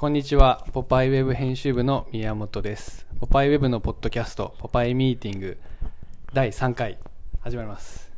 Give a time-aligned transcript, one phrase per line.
[0.00, 0.64] こんにちは。
[0.72, 3.06] ポパイウェブ編集部の宮本です。
[3.20, 5.58] ポパイウェブのポッドキャスト、ポパイミーティング
[6.32, 6.96] 第3回、
[7.42, 8.10] 始まります。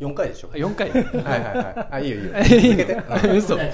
[0.00, 0.48] 4回でしょ？
[0.52, 0.90] あ4回？
[0.90, 1.88] はいはいはい。
[1.92, 2.34] あいいよいいよ。
[2.42, 2.96] いい続けて。
[2.96, 3.56] の 嘘。
[3.56, 3.70] 大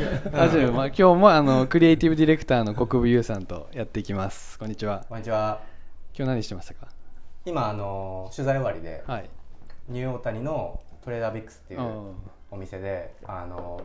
[0.50, 4.59] 丈夫、まあ、今日もあのクリエイティブディレクターの国分優さんとやっていきます。
[4.59, 5.07] こんにちは。
[5.09, 5.62] こんにちは。
[6.14, 6.88] 今日何してましたか？
[7.46, 9.30] 今あの取材終わりではい。
[9.88, 12.14] ニューオータニのトレーダービックスっていううん。
[12.50, 13.81] お店であの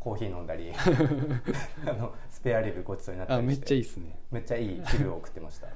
[0.00, 0.72] コーヒー飲んだり
[1.86, 4.18] あのスペアリブごちそうになったあ、めっりしてちゃいいですね。
[4.32, 5.68] めっちゃいい昼を送ってました。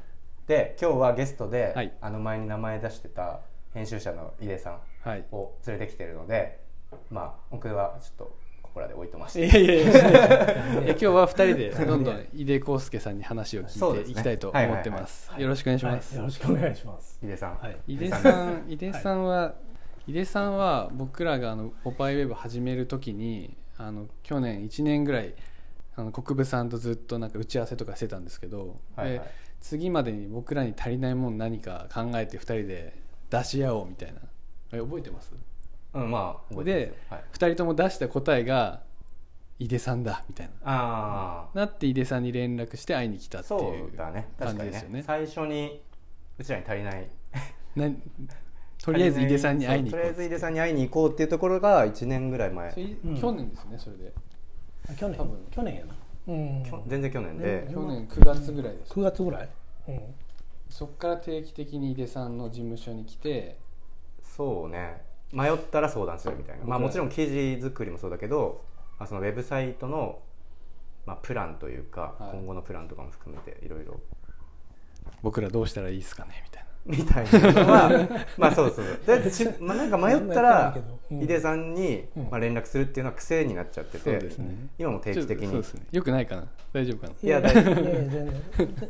[0.47, 1.93] で今日はゲストで、はい。
[2.01, 3.41] あの前に名前出してた
[3.75, 5.25] 編集者の井出さんはい。
[5.31, 6.59] を連れてきてるので
[7.11, 9.47] まあ僕はちょっとここらで置いとまして。
[9.47, 15.31] いやいやいやいや 今日は2人で どんどん井出康介さんに話を聞いていきたいと思ってます。
[15.37, 16.17] よろしくお願いします。
[16.17, 17.19] よろしくお願いします。
[17.23, 17.77] 井出さん、はい。
[17.87, 18.65] 井出さん。
[18.69, 19.55] 井出さんは、
[20.07, 25.35] 井出さんは僕らがあのポパイウェブ始める時にあの去年1年ぐらい
[25.97, 29.19] あの国分さんとずっとなんか打ち合わせとかしてたんですけど、はいはい。
[29.19, 32.99] で次までに僕らに足りないもん何か考えて2人で
[33.31, 34.21] 出し合おうみたいな。
[34.73, 35.33] え覚えてます？
[35.95, 36.97] うんまあ覚えてでます。
[36.97, 38.83] よ、はい、2人とも出した答えが
[39.59, 40.53] 井出さんだみたいな。
[40.65, 44.65] ああなって井出さんに連絡して会いに来たってそいう感確かにね。
[44.67, 45.03] じですよね。
[45.03, 45.81] 最初に
[46.39, 47.09] うちらに足りない。
[47.77, 47.89] な
[48.85, 52.71] とりあえず井出さんに会いに行こうとりあえず井出さんに会いに行こうっていうところが1年ぐらい前。
[52.75, 54.13] 去年ですよねそれで。
[54.91, 55.19] あ去年。
[55.19, 55.39] 多分。
[55.51, 55.95] 去年やな。
[56.29, 56.63] うん。
[56.87, 58.93] 全然去年で、去年9月ぐらいです。
[58.93, 59.49] 9月ぐらい？
[59.89, 60.01] うん。
[60.69, 63.57] そっから定期的に井出さんの事務所に来て。
[64.23, 65.03] そうね。
[65.33, 66.67] 迷ったら相談するみたいな。
[66.67, 68.65] まあもちろん記事作りもそうだけど、
[68.99, 70.19] まあ、そのウェブサイトの、
[71.07, 72.37] まあ、プランというか、はい。
[72.37, 73.99] 今後のプランとかも含めていろいろ。
[75.23, 76.54] 僕らどうしたらいいですかねみたいな
[76.87, 80.77] みたいなのは まあそうそうでし、まあ、なんか迷ったら
[81.11, 82.23] 井出さんに、うん。
[82.25, 84.55] まあ、連絡するっていうのは癖になっちゃってて、そうですね。
[84.79, 85.53] 今も定期的に。
[85.53, 85.63] ね。
[85.93, 86.45] よくないかな。
[86.73, 87.13] 大丈夫かな。
[87.23, 88.43] いやいやいや全然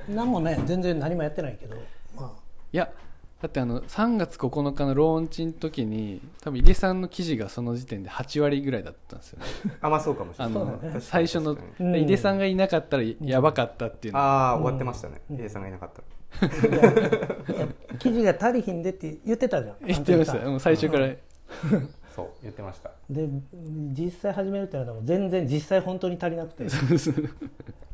[0.08, 1.76] 何もね全然何もやってないけど、
[2.16, 2.32] ま
[2.72, 2.90] いや
[3.42, 9.46] だってあの3月9日のローンチの時に多分井出さんの記事がその時点で8割ぐらいだったんですよね。
[9.82, 14.20] あまあそうかもしれあない最初の井出さんがいなかったらやばかったっていうの。
[14.20, 15.36] ああ終わってましたね、うん。
[15.36, 16.13] 井出さんがいなかったあいやいや
[17.98, 19.76] 記事が足りひんでって言ってたじゃん。
[19.86, 20.38] 言ってました。
[20.48, 21.08] もう最初から。
[22.14, 22.90] そう言ってました。
[23.10, 23.28] で
[23.98, 26.64] 実際始めるってなったら全然実際本当に足りなくて。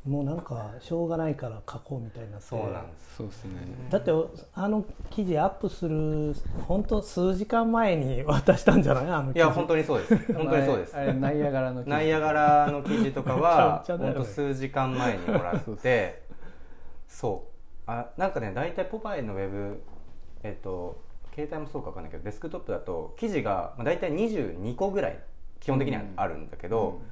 [0.06, 3.16] もうなんかしょうがないから書こうみたいになそうなんです。
[3.16, 3.50] そうですね。
[3.90, 4.10] だって
[4.54, 6.34] あの記事アップする
[6.66, 9.10] 本当数時間前に渡したんじゃない？
[9.10, 10.16] あのいや本当にそうです。
[10.32, 10.94] 本当にそうです。
[11.14, 11.90] ナイアガラの記事。
[11.90, 16.22] ナイアガラの記事とかは 本当数時間前にもらって
[17.06, 17.49] そう
[17.90, 19.82] あなんかね大体ポパイのウェブ
[20.44, 21.02] えっと
[21.34, 25.18] 携帯もそうか分かんないけどデスクトップだと記事がまあ大体22個ぐらい
[25.58, 27.02] 基本的にはあるんだけど、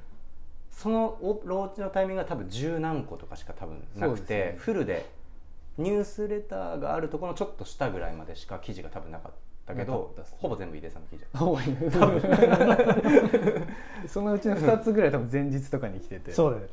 [0.71, 4.55] そのおローチのタイミングが多分十何個とかしか多分なくて、ね。
[4.57, 5.07] フルで
[5.77, 9.31] ニュースレターがあるところのちょっと下ぐらいまでしか記事が多分なかっ
[9.69, 11.25] たけなかどったっすねほぼ全部井出さんの記事。
[11.33, 11.63] 多い
[14.07, 16.31] そのうちの2つぐらい多分前日とかに来てて。
[16.31, 16.69] そうだよね。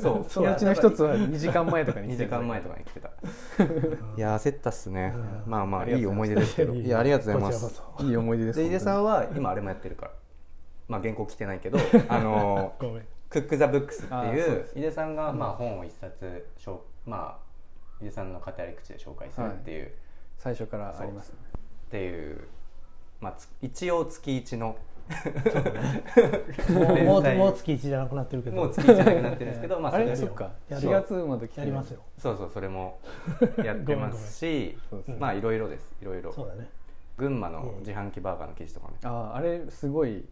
[0.00, 0.26] そう。
[0.28, 3.08] そのうちの1つは2時間前とかに2来て時間前とかに来てた。
[3.08, 5.50] いや焦ったっすね、うん。
[5.50, 6.74] まあまあいい思い出ですけど。
[6.74, 7.82] いやありがとうございます。
[8.00, 10.12] いい思い出ですで井出さんは今あれもやってるから
[10.88, 17.50] まあ原稿来てないけどあのごめんクック・ザ・ブックスっていう井出さんがまあ本を一冊しょうまあ
[18.02, 19.92] 井出さんの語り口で紹介するっていう、
[20.38, 21.36] 最初からありますね
[21.90, 22.46] っていう
[23.20, 24.76] まあつ一応月一の
[27.04, 28.56] もうもう月1じゃなくなってるけど。
[28.56, 30.14] もう月一じゃなくなってるんですけどまああれれ？
[30.14, 30.52] そっか。
[30.68, 32.00] やる4月まで来てやりますよ。
[32.16, 33.00] そうそうそれも
[33.64, 34.78] やってますし
[35.18, 35.96] まあいろいろです。
[36.00, 36.32] いろいろ。
[36.32, 36.68] そうだね。
[37.16, 38.94] 群馬の自販機バーガーの記事とかね。
[39.02, 40.24] あああれすごい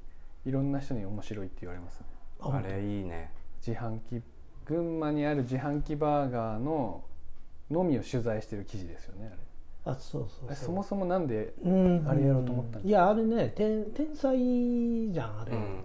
[0.46, 2.06] いろんな人に面白いって言われますね。
[2.40, 3.32] ああれいいね。
[3.66, 4.22] 自販機
[4.64, 7.02] 群馬にある自販機バーガーの
[7.70, 9.42] のみを取材してる記事ですよねあれ
[9.90, 10.54] あそうそうそう。
[10.54, 12.06] そもそもなんでうん。
[12.08, 12.88] あれやろうと思ったんですか？
[12.88, 15.84] いやあれね天天才じゃんあれ、うん。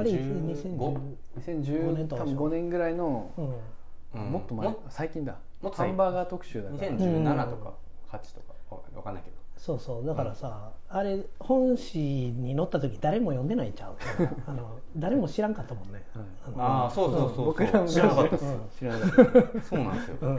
[0.00, 4.22] あれ2015 2010 2010年多分5年ぐらいの、うん。
[4.22, 4.32] うん。
[4.32, 4.68] もっと前？
[4.68, 5.38] も最近だ。
[5.62, 6.90] もっと最ハンバーガー特集だから。
[6.92, 7.74] 2017とか
[8.10, 8.54] 8とか。
[8.70, 10.06] わわかんないけどそうそう。
[10.06, 13.94] だからさ、あれ本誌に載った時誰も読んでないんちゃう？
[14.46, 16.22] あの誰も知らんかったもんね、は
[16.52, 16.56] い。
[16.56, 17.44] のああそうそうそうそう。
[17.46, 18.36] 僕らも知らなかった。
[18.36, 18.60] っすうん。
[18.78, 19.62] 知らなかった。
[19.62, 20.16] そうなんですよ。
[20.22, 20.38] うん。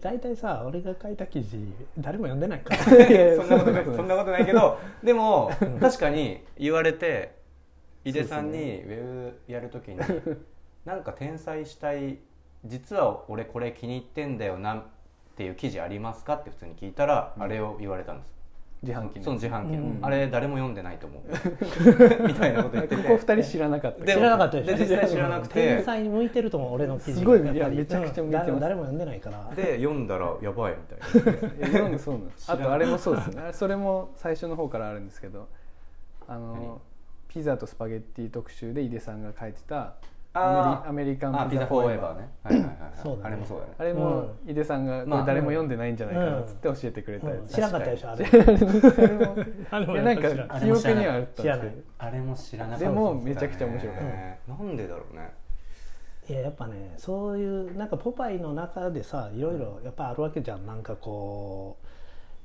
[0.00, 1.58] 大体さ俺が書いた記事
[1.98, 2.78] 誰も読んでないから。
[3.36, 3.84] そんなことない。
[3.84, 7.34] そんなことないけど でも確かに言われて
[8.04, 9.96] 井出さんにウェブやるときに
[10.84, 12.18] なんか転載したい
[12.64, 14.82] 実は俺これ気に入ってんだよなっ
[15.36, 16.34] ていう記事ありますか？
[16.36, 18.33] って普通に聞いたらあれを言われたんです
[18.84, 19.98] 自販機その自販機の、うん。
[20.02, 21.22] あれ誰も読んでないと思う。
[22.28, 23.02] みたいなこと言ってて。
[23.02, 24.04] ここ二人知らなかった。
[24.04, 25.54] で知らなかったでしょで実際知らなくて。
[25.54, 28.50] 天才に向いてると思う俺の記事すごいいやめちゃくちゃ向いてます。
[28.50, 29.54] うん誰も誰も読んでないから。
[29.54, 31.52] で読んだらやばいみたいな。
[31.60, 33.42] え読んでそうなんあとあれもそうですね。
[33.52, 35.48] それも最初の方からあるんですけど
[36.28, 36.40] あ何？
[36.40, 36.80] の
[37.28, 39.94] ピザとスパゲッティ特集で井出さんが書いてた
[40.36, 42.18] アメリアメリカンあピザフォーエバー。
[42.18, 42.28] ね。
[42.42, 42.92] はいはいはい、はい。
[43.00, 43.22] そうだね。
[43.24, 43.72] あれもそうだね。
[43.78, 47.38] あれも井出さんがこれ誰も読んでないんじゃないかなっつって教えてくれたやつ。
[47.38, 47.46] うん。
[47.46, 48.26] 知らなかったでしょあれ。
[49.70, 49.94] あれも。
[49.94, 51.66] いやなんか記憶にはあったん知らない。
[51.66, 54.06] であれも知らなかったでもめちゃくちゃ面白かった。
[54.06, 55.32] ねなんでだろうね。
[56.28, 60.66] いややっぱねそういうなんかポパイの中でさいろいろやっぱあるわけじゃん。
[60.66, 61.76] なんかこ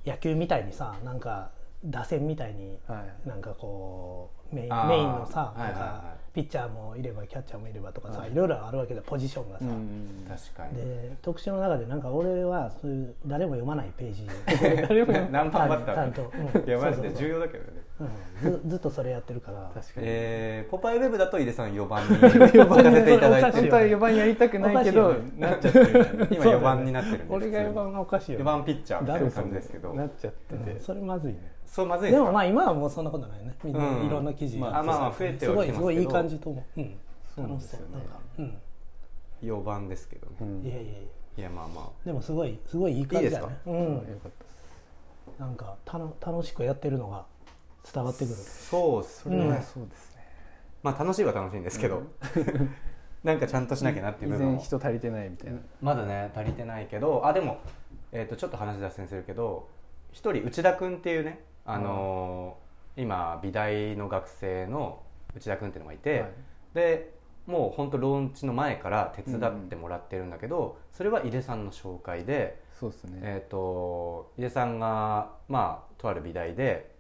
[0.06, 1.50] う野球みたいにさなんか
[1.84, 3.28] 打線みたいにはい。
[3.28, 6.20] なんかこうメインメインのさはいはいはい。
[6.32, 8.32] ピッチャーもいればキャッチャーもいればとかさはい。
[8.32, 10.76] いろいろあるわけでポジションがさ、うん確かに。
[10.76, 14.28] で特集の中でなんか俺はそういう誰も読まないページ。
[14.88, 16.68] 誰も何番バッタちゃんとーうん。
[16.68, 17.82] いやマジで重要だけどね。
[18.00, 19.72] うん、ず ずっとそれやってるから。
[19.74, 20.06] 確かに。
[20.08, 22.16] えー、ポパイウェブだと井出さん4番に。
[22.16, 23.60] 置かせていただいて。
[23.60, 26.28] 本当は4番やりたくないけどなっちゃってる。
[26.32, 29.94] 今4番になってるんで俺が4番がおかしいよ4番ピッチャーみたいな感じですけど。
[29.94, 30.72] なっちゃってて。
[30.72, 30.80] うん。
[30.80, 31.52] それまずいね。
[31.66, 32.24] そうまずいですか？
[32.24, 33.54] でもまあ今はもうそんなことないね。
[33.64, 34.06] みんなうん。
[34.06, 35.82] いろんな記事まあまあまあ増えてすはきてますけど。
[35.82, 36.98] ごいすごいいい感じと思う、うん、
[37.36, 37.80] そうなんですよ。
[37.88, 38.58] ねなんかうん。
[39.42, 40.66] 4番ですけどね、うん。
[40.66, 41.00] いやいやいや。
[41.38, 43.48] いやまあまでもすごいすごいいい感じだね。
[43.66, 43.94] いいうん。
[43.94, 44.34] よかったで
[45.36, 45.40] す。
[45.40, 47.26] なんかたの楽しくやってるのが
[47.94, 48.34] 伝わってくる。
[48.34, 50.24] あそうっすね、それはそうですね。
[50.84, 52.04] まあ楽しいは楽しいんですけど、
[53.24, 55.60] なんかちゃんとしなきゃなっていう依部分人足りてないみたいな。
[55.82, 57.60] まだね足りてないけどあでも、
[58.12, 59.68] えー、とちょっと話脱線するけど
[60.12, 65.02] 一人内田君っていうね、あのー今美大の学生の
[65.36, 66.32] 内田君っていうのがいて、はい。
[66.74, 73.20] でもう本当ローンチの前から手伝ってもらってるんだけど、それは井出さんの紹介で、そうですね。
[73.24, 76.92] えー、と井出さんが、まあ、とある美大で、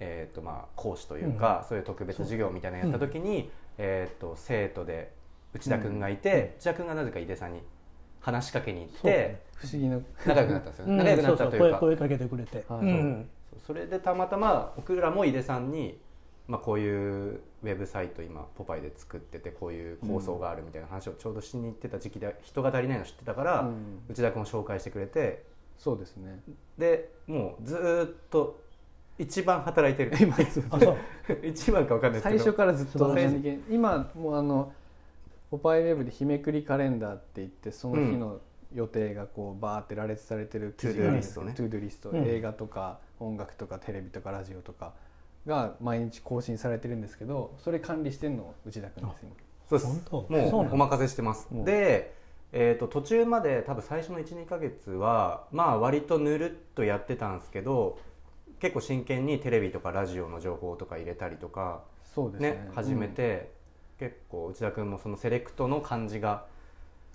[0.00, 5.12] えーとまあ、講師というか、そういう特別授業みたいなのやった時に、えー、と生徒で
[5.54, 7.62] 内田君がいて、内田君がなぜか井出さんに
[8.20, 9.40] 話しかけに行って、ね。
[9.56, 9.98] 不思議な。
[10.26, 10.86] 仲良くなったんですよ。
[10.86, 10.98] ね、うん。
[10.98, 11.78] 仲良くなったというか。
[11.78, 12.80] 声声かけてくれて、はい。
[12.80, 13.30] うん
[13.66, 15.98] それでたまたま僕らも井出さんに、
[16.48, 24.02] まあ、こういうウェブサイト今ポパイで作っててこういう構想があるみたいな話をちょうどしに行ってた時期で人が足りないの知ってたから、うん。
[24.10, 25.44] 内田君を紹介してくれて
[25.78, 26.40] そうですね。
[26.78, 28.60] でもうずーっと
[29.18, 30.12] 一番働いてる。
[31.42, 32.38] 一番か分かんないですけど。
[32.38, 33.16] 最初からずっと
[33.70, 34.72] 今もうあの
[35.50, 38.40] POPEYE Web で日めくりカレンダーって言ってその日の
[38.74, 42.16] 予定がこうバーって羅列されてる記事があるんですけど ToDo リストね。
[42.16, 42.20] トゥードゥーリスト。
[42.20, 42.24] うん。
[42.24, 44.92] 映画とか音楽とかテレビとかラジオとか
[45.46, 49.32] が毎日更新されてるんですけどそれ管理してるの内田君です今。
[49.68, 50.08] そうです。
[50.10, 50.32] 本当？
[50.32, 51.48] もそうお任せしてます。
[51.50, 52.14] で、
[52.52, 57.98] えー、と途中まで多分最初の12ヶ月はまあ割とぬるっとやってたんですけど
[58.60, 61.82] 結構真剣にテレビとかラジオの情報とか入れたりとか
[62.14, 62.50] そうですね。
[62.50, 63.50] ね始めて、
[63.98, 66.46] 結構内田君もそのセレクトの感じが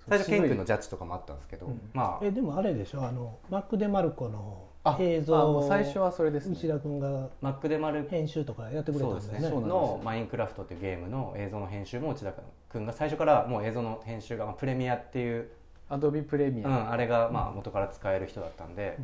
[0.07, 1.89] 最初ケン君のジャッジとかもあったんですけど、うん。
[1.93, 2.25] まあ。
[2.25, 3.03] えでもあれでしょ？
[3.03, 4.68] あのマック・デ・マルコの
[4.99, 6.53] 映像を最初はそれですね。
[6.53, 9.39] 内田君がマックで丸編集とかやってくれたそうんですね。
[9.39, 9.61] すよ。
[9.61, 12.33] のマインクラフトっていうゲームの映像の編集も内田
[12.69, 15.49] 君が最初からもう映像の編集がまあプレミアっていう、
[15.89, 18.97] アドビプレミア、うん、あれがまあ元から使える人だったんで、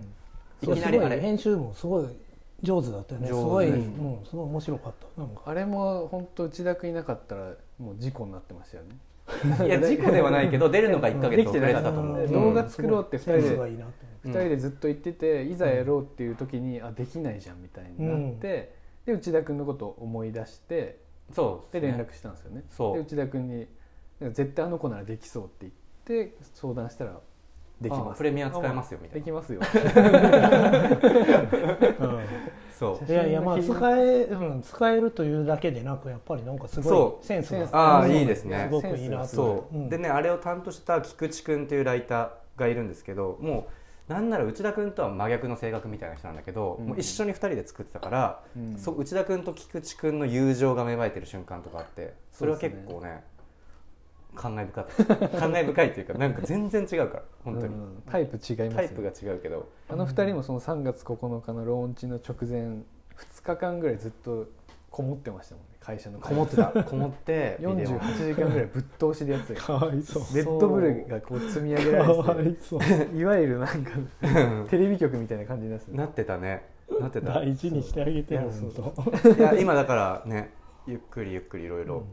[0.63, 0.73] うん。
[0.73, 1.19] いきなりあれ。
[1.19, 2.07] 編集もすごい
[2.61, 3.27] 上手だったよね。
[3.27, 5.21] すごい、ううんん、すごい面白かった。
[5.21, 5.41] なんか。
[5.45, 8.95] あれも本当内田君いなかったらもう事故になってましたよね
[9.65, 13.91] いや 事故ではないけど出るのが1ヶ月遅れてたと思う、動画作ろうって二人でセンスがいいなと
[14.25, 14.31] うん。
[14.31, 20.99] 2人でずっと言ってて、いざやろうっていう時に、あできないじゃんみたいになって、で内田君のことを思い出して
[21.31, 22.63] そうで連絡したんですよね。
[22.69, 22.95] そう。
[22.95, 23.67] で内田君に
[24.31, 25.71] 「絶対あの子ならできそう」って
[26.07, 27.19] 言って相談したら
[27.81, 29.25] 「できます」あプレミア使えますよみたいな。
[29.25, 29.59] できますよ
[32.77, 33.11] そう。
[33.11, 37.69] いやいやまあ使え、うん、使えるというだけでなくやっぱりなんかすごそいセンスが。
[37.71, 38.67] ああうんいいですね。
[38.69, 39.27] すごくいいなと。
[39.27, 39.89] そう、ん。
[39.89, 43.67] でねあれを担当した菊池君っていうライターがいるんですけども
[44.09, 46.87] うなんなら内田君とは真逆の性格みたいな人なんだけど、うん。
[46.87, 48.77] もう一緒に2人で作ってたから、うん。
[48.77, 53.23] そう内田君と菊池君の友情が芽生えてる瞬間とかあってそれは結構ね
[54.35, 59.69] 感慨深かった感慨深いっていうかなんか全然違うから本当に、うんタイプ違いますよタイプが違うけど。
[59.89, 62.59] あの2人もその3月9日のローンチの直前
[63.17, 64.47] 2日間ぐらいずっと
[64.91, 65.71] こもってましたもんね。
[65.79, 66.67] 会社のこもってた。
[66.83, 69.73] こもってビデオ48時間ぐらいぶっ通しでやってた。
[69.73, 70.23] よ かわいそう。
[70.35, 72.79] レッドブルがこう積み上げらかわれていそう。
[72.79, 73.91] て いわゆるなんか
[74.69, 75.97] テレビ局みたいな感じになってた。
[75.97, 76.63] なってたね。
[76.99, 77.33] なってた。
[77.33, 78.41] 大事にしてあげてよ
[79.37, 80.51] いや今だからね
[80.87, 82.05] ゆっくりゆっくりいろいろ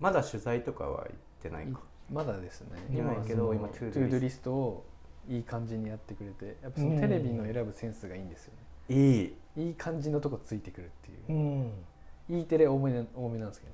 [0.00, 1.80] まだ取材とかは行ってないか。
[2.10, 2.78] まだですね。
[2.90, 4.52] いないけど今 ToDo リスト。
[4.52, 4.86] を
[5.28, 8.54] いい感じにやってくれてやっぱそのテレビの選ぶセンスがいいんですよ
[8.88, 8.96] ね。
[8.96, 9.36] いい。
[9.56, 11.38] いい感じのとこついてくるっていう。
[12.28, 13.72] うん、E テレ多めな多めなんですけど。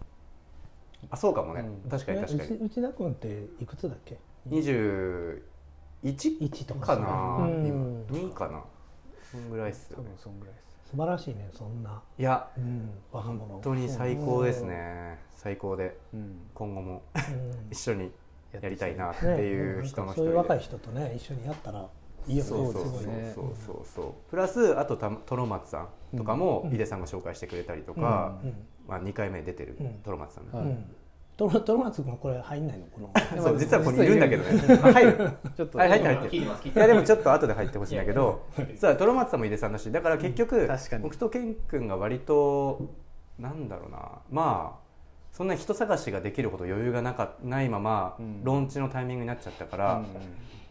[1.10, 1.90] あそうかもね、うん。
[1.90, 2.50] 確かに確かに。
[2.50, 4.18] ねうち内田君っていくつだっけ
[4.50, 5.40] ？21
[6.04, 7.84] 1とかかな、うん今
[8.28, 8.48] 2か。
[8.48, 8.62] な。
[9.30, 13.44] そんぐらいっすよ多ね分そんぐらいです素晴らしいねそんな、いやうん、若者。
[13.46, 15.18] 本当に最高ですね。
[15.36, 15.98] 最高で。
[16.14, 16.38] うん。
[16.54, 17.70] 今後もうん。
[17.70, 18.10] 一緒に
[18.52, 21.86] やりたいなってねいう人の一そういう若い人とね一緒にやったら
[22.26, 22.48] いいよね。
[22.48, 23.02] そうそうそうそう。
[23.66, 26.74] そうそうプラスあとたトロマツさんとかもうん。
[26.74, 28.54] 井出さんが紹介してくれたりとか、うん。
[28.88, 29.88] まあ、2回目出てるうん。
[30.02, 30.84] トロマツさんね、はいうん
[31.38, 32.86] トロトロマツ君これ入んないの？
[32.86, 33.12] この。
[33.40, 34.16] そう実はここにいる。
[34.16, 34.80] んだけどね。
[34.82, 35.30] あ 入る。
[35.56, 35.78] ちょっと。
[35.78, 36.36] はい入って入って。
[36.36, 38.42] 聞いやでもちょっと後で入ってほしいんだけど。
[38.76, 39.90] さあトロマツさんも井出さんだし。
[39.92, 41.02] だから結局、確かに。
[41.04, 42.80] 僕とケン君が割と
[43.38, 43.98] なんだろうな。
[44.30, 44.88] まあ
[45.30, 48.42] そんな人探しができるほど余裕がなかないまま、うん。
[48.42, 50.06] ローンチのタイミングになっちゃったから、うん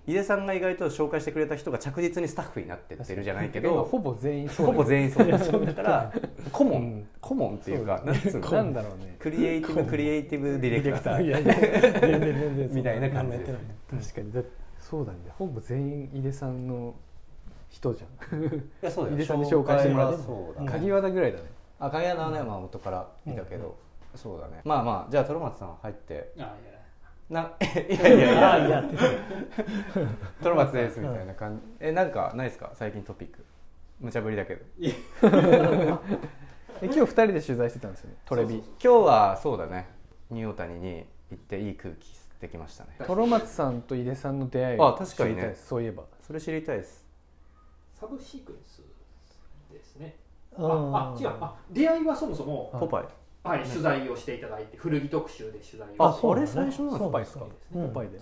[0.08, 6.14] 井出さんが意外と紹介してくれた人が着実にスタッフになってってるじゃないけ今どほぼ全員そうほぼ全員そうだ だから
[6.54, 7.08] 顧問、うん。
[7.20, 8.50] 顧問っていうかなんつうの。
[8.50, 9.18] なんだろうね。
[9.20, 11.26] クリエイティブクリエイティブディレクター。
[11.26, 14.32] いやいや全然全然みたいな感じで確かに。
[14.32, 14.42] だ
[14.80, 15.18] そうだね。
[15.38, 16.96] ほぼ全員井出さんの
[17.68, 18.46] 人じゃん。
[18.46, 18.50] い
[18.82, 19.18] やそうだよ。
[19.18, 20.68] 井出さんに紹介してもらって紹介はそうだね。
[20.70, 21.44] 鍵和田ぐらいだね。
[21.80, 23.76] あ鍵穴はね、まあ、元からいたけど、
[24.16, 24.62] そうだね。
[24.64, 26.32] まあまあじゃあトロマツさん入って。
[26.38, 26.77] あいや
[27.30, 28.54] な いやいやいや。
[28.54, 28.98] あいやって
[30.42, 32.72] トロマツですみたいな感じ、えなんかないですか？
[32.74, 33.44] 最近トピック。
[34.00, 34.64] 無茶ぶりだけど。
[36.80, 38.18] え今日二人で取材してたんですよね？
[38.26, 38.56] トレビ。
[38.58, 39.88] 今日はそうだね。
[40.30, 42.92] ニューオータニに行っていい空気吸ってきましたね。
[43.06, 45.68] トロマツさんと井出さんの出会いあ確かにね知りたいです。
[45.68, 46.04] そういえば。
[46.22, 47.06] それ知りたいです。
[47.94, 48.82] サブシークエンス
[49.74, 50.16] ですね。
[50.58, 51.28] うんああ違う。
[51.42, 53.06] あ出会いはそもそも、あポパイ
[53.48, 56.04] はい、取材をしていただいて古着特集で取材を。
[56.04, 56.48] ああれそうだね。
[56.48, 57.46] 最初のそうポパイですか？
[57.74, 58.20] ポパイで。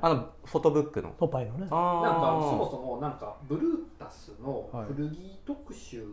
[0.00, 1.10] あのフォトブックの。
[1.10, 1.66] ポパイのね。
[1.70, 6.04] あなんかそももそもなんかブルータスの古着特集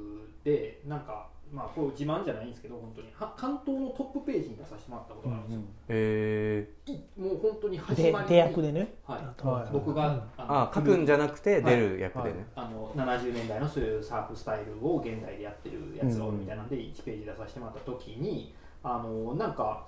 [0.43, 3.07] でなんかまあこう自慢じゃないんですけど本当に。
[3.13, 8.29] は関東のトップページに出させてもらったことがあるんですよ、えいもう本当に始でまりに。
[8.29, 8.93] 出役でね。
[9.05, 9.47] はい。
[9.47, 10.21] はい僕が、うん。
[10.37, 19.87] あ書くんじゃなくて出る役でね、あの70年代のそういうサーフスタイルを現代でやってるやつがおるみたいなんで1ページ出させてもらった時にあのなんか、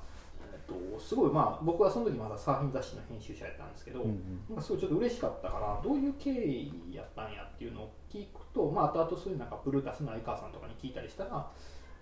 [0.68, 11.50] と、すごいまあ僕はその時まだサーフィン雑誌の編集者やったんですけど、うんなんかすごいちょっと嬉しかったからどういう経緯やったんやっていうのを聞くと、まあ後々そういうなんかブルータスの相川さんとかに聞いたりしたら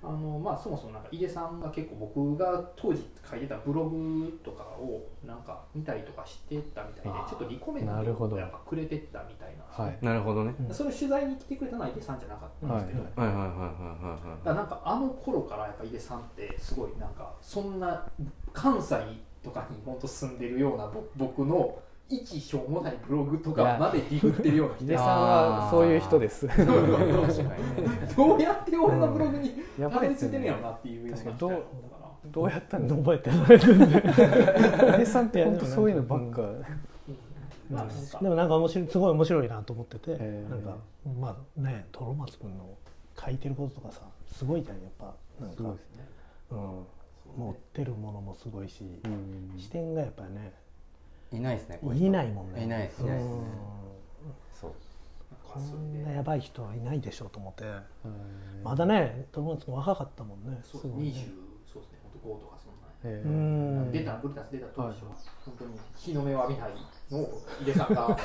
[0.07, 8.31] あのまあそもそもなんか井出さんが結構僕が当時書いてたブログとかをなんか見たりとかしてたみたいでちょっとリコメンなるほど。
[8.31, 9.63] トをやっぱくれてったみたいな。
[9.63, 10.05] んですよねはい。
[10.05, 10.55] なるほどね。
[10.59, 13.35] うんそれを取材に来てくれたのは井出さんじゃなかったんですけど、はいはい。
[13.35, 18.05] はいはいはいだからはなんかあの頃からやっぱ井出さんってすごいなんかそんな
[18.53, 18.95] 関西
[19.43, 24.97] とかに本当住んでるようなぼ僕の一しょうもないブログとかまでディグってるような人。
[24.97, 26.47] さんはそういう人です。
[28.15, 31.37] どうやって俺のブログにやたどり着いてるんやろなっていうような確かに。
[31.39, 32.29] どうだから。
[32.31, 36.41] どうやったんだ覚えてない井出さんって本当そういうのばっか。
[37.69, 38.07] まあなん。
[38.07, 40.77] かでもなんか面白いすごい面白いなと思ってて、なんか
[41.19, 42.77] まあねトロマツ君の
[43.19, 45.15] 書いてることとかさすごいじゃんやっぱ。
[45.39, 45.63] なんか。
[45.63, 45.69] ね。
[46.51, 46.57] うん、
[47.37, 49.57] 持ってるものもすごいし、うん。
[49.57, 50.53] 視点がやっぱりね
[51.37, 52.11] いないですねい人。
[52.11, 52.63] ないもんね。
[52.63, 53.11] いないですね。
[53.11, 53.43] うん。
[54.53, 54.71] そう。
[55.43, 57.63] こんなやばい人はいないでしょうと思って。
[57.65, 57.83] はい
[58.63, 60.59] まだねトロマツ君若かったもんね。
[60.63, 61.09] そうすごいね。
[61.09, 61.13] 20
[61.71, 61.99] そうですね。
[62.03, 65.09] 本当5とかそんな出たブルタス出た当初は。
[65.11, 66.71] はい本当に日の目を浴びない
[67.11, 68.17] のを井出さんが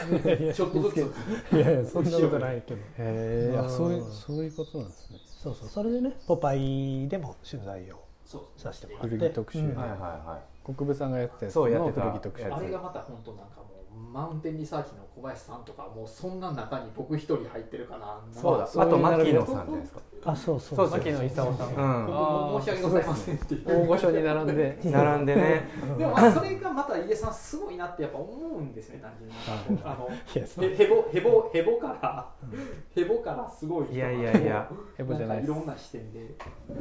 [0.54, 1.54] ちょっとずつ。
[1.54, 2.80] いやいやそんなことないけど。
[2.96, 3.64] へー。
[3.64, 4.10] あそういううん。
[4.10, 5.18] そういうことなんですね。
[5.26, 5.68] そうそう。
[5.68, 8.60] それでね「ポパイ」でも取材をそう。
[8.60, 9.08] させてもらって。
[9.16, 9.58] 古着特集。
[9.58, 9.76] うん。
[9.76, 12.10] はいはいはい国分さんがやってたやつのそうやってた。
[12.12, 18.20] 古着あれがまた本当なんかもうマウンテンリサーチの小林さんとかもうそんな中に僕一人入ってるかな。
[18.32, 18.64] そうだ。
[18.64, 20.76] あと牧野さんじゃないですかあそうそう。
[20.76, 21.68] そうそう牧野勲さん。
[21.68, 22.60] うん。
[22.60, 24.78] 申し訳ございませんって大御所に並んで。
[24.84, 25.68] 並んでね。
[25.98, 29.82] でもまあそれがまた井出さんすごいなってやっぱ思うんですね単純に。
[29.84, 32.32] あの へへぼへぼへぼから
[32.96, 34.70] へぼからすごい人いやいやいや。
[34.96, 36.34] ヘボじゃないいろんな視点で。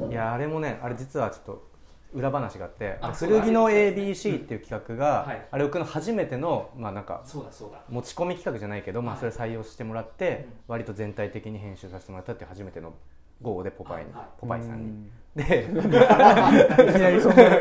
[0.09, 1.69] いやあれもねあれ実はちょっと
[2.13, 5.47] 裏話があってあ古着の ABC っていう企画が、はい。
[5.51, 7.81] あれ僕の初めてのまあなんかそうだそうだ。
[7.89, 9.31] 持ち込み企画じゃないけど、まあ、はい。
[9.31, 10.53] それ採用してもらって、うん。
[10.69, 12.93] 割と全体的に編集させてもらったっていう初めての
[13.41, 14.27] 号でポパイに、はいはい。
[14.39, 14.87] ポパイさんに。
[14.87, 15.11] うん。
[15.35, 17.57] でいきなりそんなそ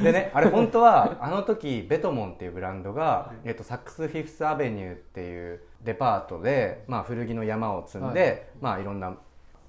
[0.00, 0.02] う。
[0.02, 3.48] でねあれ本当はあの時ベトモンっていうブランドが、はい。
[3.48, 8.42] えっと、サックスフィフスアベニューっていうデパートで、まあ、古着の山を積んで、はい。
[8.60, 9.14] まあ、いろんな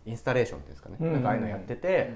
[0.05, 1.13] インスタレーションっていうんですかね、うん。
[1.13, 2.11] なんかああいうのやってて、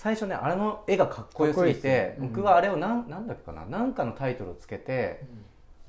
[0.00, 5.26] 最初ねあれの絵がかっこよすぎて僕はあれをなんなんだっけかななんかのタイトルをつけて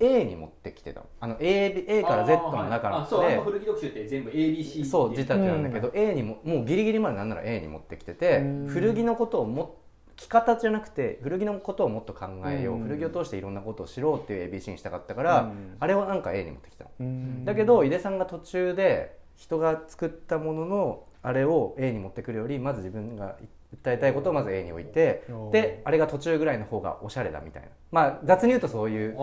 [0.01, 1.05] A に持ってきてたの。
[1.21, 2.95] あの A, A から Z の中の。
[2.95, 8.67] はいあそうあでの古着読集って全部 ABC そう字立てなんだけど、A にももうギリギリまでなんなら A に持ってきててうん。
[8.67, 9.77] 古着のことをも
[10.17, 12.83] 着方じゃなくて古着のことをもっと考えよう、うん。
[12.87, 15.77] 古着を通していろんなことを知ろうっていう ABC にしたかったから、うん。
[15.79, 17.45] あれをなんか A に持ってきたの、うん。
[17.45, 23.37] だけど井出さんが途中で人が作ったもののあれを A に持ってくるよりまず自分が
[23.75, 27.69] 訴えたいことをまず A に置いてであれが途中ぐらいの方がおしゃれだみたいな。
[27.91, 29.15] まあ雑に言うとそういう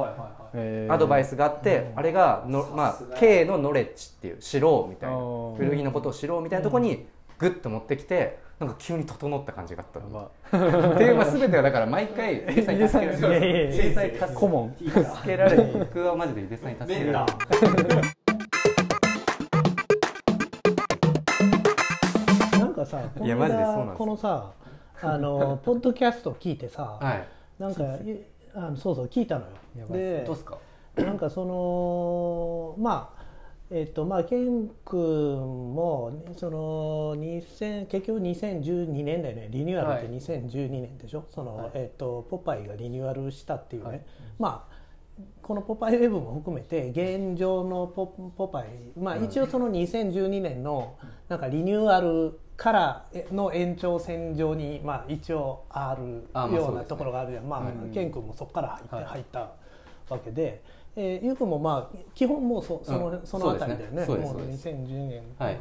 [0.90, 5.17] アドバイスがあって、あれがの、まあ、K のノレッジっていう知ろうみたいな。
[5.57, 7.07] 古着のことを知ろうみたいなところに
[7.38, 13.83] グッと持ってきてなんか急に整った感じがあったっていう、まあ、全てはだから毎回 井出さんに助けられいやいやいやる。
[13.83, 15.67] 天才助顧問助けられる。
[15.78, 18.27] 僕はマジで井出さんに助けらタれる
[22.88, 24.52] さこの間このさ
[25.02, 27.28] あの ポッドキャスト聞いてさ、はい。
[27.59, 28.21] なんかい
[28.54, 29.45] あのそうそう聞いたの
[29.76, 29.87] よ。
[29.90, 30.59] でどうっすか？
[30.97, 33.23] なんかそのまあ
[33.71, 39.49] えっとまあケン君もその2000結局2012年だよね。
[39.50, 41.71] リニューアルって2012年でしょ、その、はい。
[41.75, 44.00] えっとポパイがリニューアルしたっていうね、はい。
[44.38, 44.78] まあ
[45.42, 48.66] この「ポパイウェブ」も含めて現状のポポパイ、
[48.97, 50.95] まあ、一応その2012年の
[51.28, 59.05] なんかリニューアルからの延長線上に、まあ、一応あるようなところがあるじゃん、まあうんケン君もそこから入って,、はい。
[59.05, 59.41] 入った
[60.11, 60.61] わけで、
[60.97, 64.05] えー、ゆうくんもまあ基本もうそその,、うんそのあたりだよね。
[64.05, 65.59] そうですもうそうです2010年の、はい。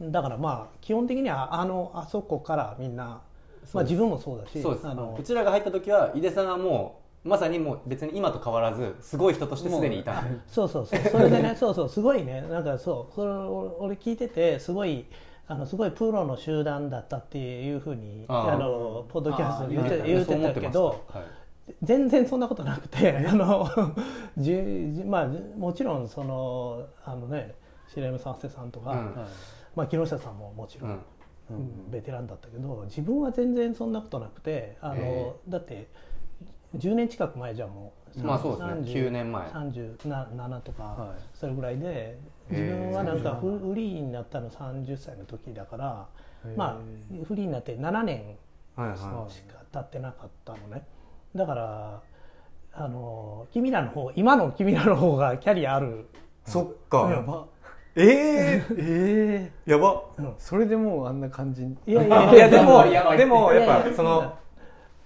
[0.00, 3.20] だからまあ基本的にはあのあそこからみんな、
[3.74, 10.24] まあ、自分もそうだしあのうちらが入った時は井出さんはもうまさにもう別に今と変わらずすごい人としてすでにいた。
[10.46, 11.00] そうそうそう。
[11.10, 12.40] それでねそうそうすごいね。
[12.40, 15.04] なんかそうそれ俺俺聞いててすごい
[15.46, 21.24] あのすごいプロの集団だったっていうふうにあのポッドキャストで言って言ってたけど、はい。
[21.82, 23.66] 全然そんなことなくて あの
[24.36, 24.52] じ
[24.92, 27.54] じまあもちろんそのあのね
[27.88, 28.98] 白山三世さんとか、うん。
[28.98, 29.06] はい
[29.76, 30.96] まあ、木下さんももちろん、うん。
[31.50, 35.88] うんベテランだったけど自分は全然そんなことなくてあの、へだって
[36.76, 38.20] 10年近く前じゃんもう。
[38.22, 38.72] まあそうですね。
[38.72, 39.46] 30 9年前。
[39.48, 41.22] 37とか、はい。
[41.34, 42.18] それぐらいでへ
[42.50, 46.08] 自ー分はなんかフフリーになったの30歳の時だから
[46.56, 48.36] まあフリーになって7年
[49.28, 50.84] しか経ってなかったのね。
[51.34, 52.02] だから
[52.72, 56.06] あの君らの方今の君らの方がキャリアある。
[56.46, 57.08] いそっか。
[57.10, 57.46] やば。
[57.96, 60.02] えええやば。
[60.38, 61.62] それでもうあんな感じ。
[61.62, 64.34] いやいやいやでも やばいでもやっぱその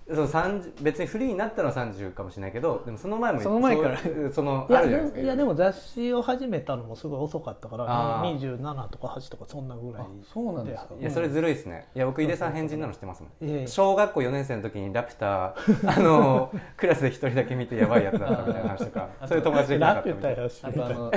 [0.09, 3.99] その30別にフリーになったのは30かもしれないけどでもその前もその前から。
[4.33, 8.39] そのいやいやでも雑誌を始めたのもすごい遅かったからあー。
[8.39, 10.95] 27とか8とかそんなぐらいあそうなんですか。
[10.99, 11.89] いやそれずるいですね。
[11.95, 13.23] いや僕井出さん変人なの知ってます？
[13.23, 15.55] もん小学校4年生の時にラピュタ
[15.87, 20.37] あのクラスで一人だけ見てやばいやつだったみたいな話とかそういう友達できなかラピュったみたいな。
[20.37, 21.11] タよしあとあの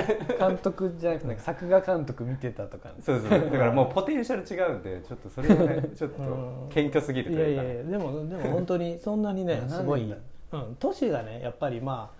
[0.48, 2.90] 監督じゃなくてなんか作画監督見てたとか。
[3.00, 6.68] そうそうだからもうポテンシャル違うんでちょっとそれはねちょっとうん。
[6.68, 7.62] 謙虚すぎるというか。
[7.62, 12.10] いやいやでもでも本当にそんなにねすごい、うん、年がねやっぱりま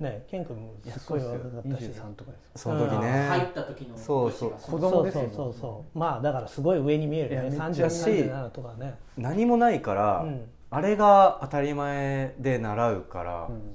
[0.00, 1.84] あねケン君もすっごい若かったし。
[1.84, 3.26] 23とかですその時ね。
[3.28, 4.50] 入った時のそうそう。
[4.60, 5.22] 子供ですよ。
[5.22, 5.98] そうそうそうそう。
[5.98, 7.50] まあだからすごい上に見えるよね。
[7.50, 8.94] いやめっちゃ3037とかね。
[9.16, 10.48] 何もないから、うん。
[10.70, 13.74] あれが当たり前で習うから、うん。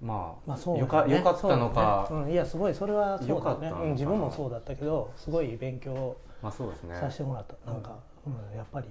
[0.00, 1.14] まあ、まあそうよだよね。
[1.14, 2.28] かよかったのか、そうだね。
[2.28, 3.34] うん、いやすごいそれはそうだね。
[3.34, 3.78] よかったのか。
[3.78, 6.96] なうん、自分もそうだったけどすごい勉強まあそうですね。
[6.96, 8.86] させてもらった、なんか、うん、やっぱり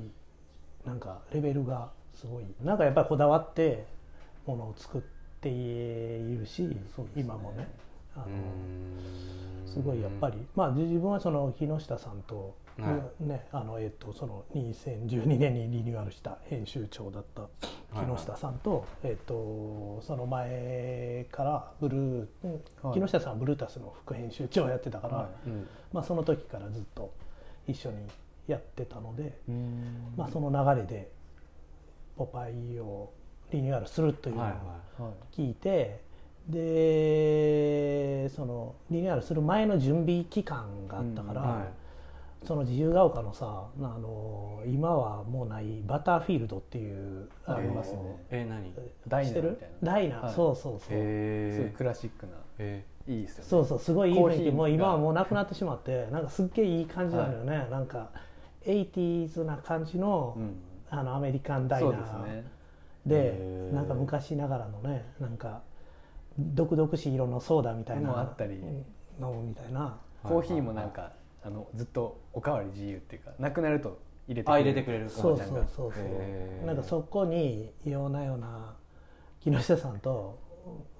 [0.85, 1.89] なんかレベルが
[2.21, 3.83] すごいなんかやっぱりこだわって
[4.45, 5.01] ものを作っ
[5.41, 6.77] ているし、
[7.15, 7.67] 今もね。
[8.15, 8.25] あの
[9.65, 17.43] すごいやっぱりまあ自分はその木下さんと、はねあのえっとその2012年にリニューアルした編集長だった
[17.93, 22.51] 木下さんと、えっとその前からブルー、うん
[22.83, 22.99] はい。
[22.99, 25.67] 木下さんはブルータスの副編集長をやってたから、はうん。
[25.93, 27.13] まあその時からずっと
[27.67, 27.97] 一緒に
[28.47, 30.13] やってたので、うん。
[30.17, 31.09] まあその流れで
[32.17, 33.11] ポパイを
[33.51, 34.51] リニューアルするというのをはい
[35.01, 35.53] ははい聞い。
[35.53, 36.01] て、
[36.47, 41.65] でそのリニューアルする前の準備期間があったから、いは
[42.43, 47.99] その自由が丘のさあの今はもうないバターフィールドっていうありますね。
[47.99, 48.73] いえ何？
[49.07, 49.91] ダイナーみたいな。
[49.91, 50.33] ダイナー、はい。
[50.33, 52.33] そうそうそう、すごいへクラシックな。
[52.57, 53.49] えいいですよね。
[53.49, 54.51] そうそうすごいいい雰囲気。
[54.51, 58.09] もう今がはもうなくなってしまってなんかすっげえいい感じなのよね、なんか
[58.65, 60.55] 80s な感じの,、うん
[60.91, 62.45] あのアメリカンダイナーね。
[63.05, 63.73] でへー。
[63.73, 65.61] なんか昔ながらのねなんか
[66.37, 68.55] 毒々しい色のソーダみたいなもあったり。
[69.19, 69.73] 飲むみたい。
[69.73, 75.09] なコーヒーもなんかあのずっとおかわり自由っていうかなくなると入れてあ入れてくれる。
[75.09, 76.01] そうそうそうそ
[76.63, 76.65] う。
[76.65, 78.75] なんかそこにようなような
[79.39, 80.37] 木下さんと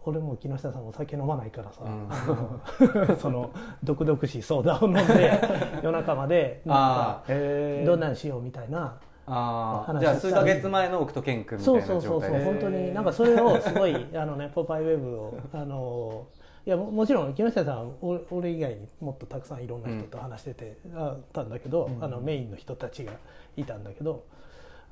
[0.04, 3.18] 俺も木下さんお酒飲まないからさ、うん。
[3.22, 3.52] その
[3.84, 5.40] 毒々しいソーダを飲んで
[5.84, 8.98] 夜中まで なんかへどんなんしようみたいな
[9.34, 12.94] ああ話じゃあ数ヶ月前の奥と健君みたそいうなそうそうそう状態で本当に。
[12.94, 16.28] なんかそれをすごい あのねポパイウェブをあの
[16.66, 23.14] いやももちろん木下さんは俺俺以外にもっとたくさんいろんな人と話してて、あったんだけど、あのメインの人たちが
[23.56, 24.26] いたんだけど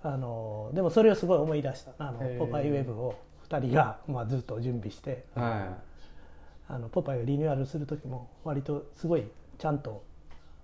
[0.02, 1.92] あのでもそれをすごい思い出した。
[1.98, 3.16] あのポパイウェブを
[3.50, 5.76] 2人が、まあ、ずっと準備して、は
[6.70, 9.26] あのポパイをリニューアルする時も割とすごい
[9.58, 10.04] ちゃんと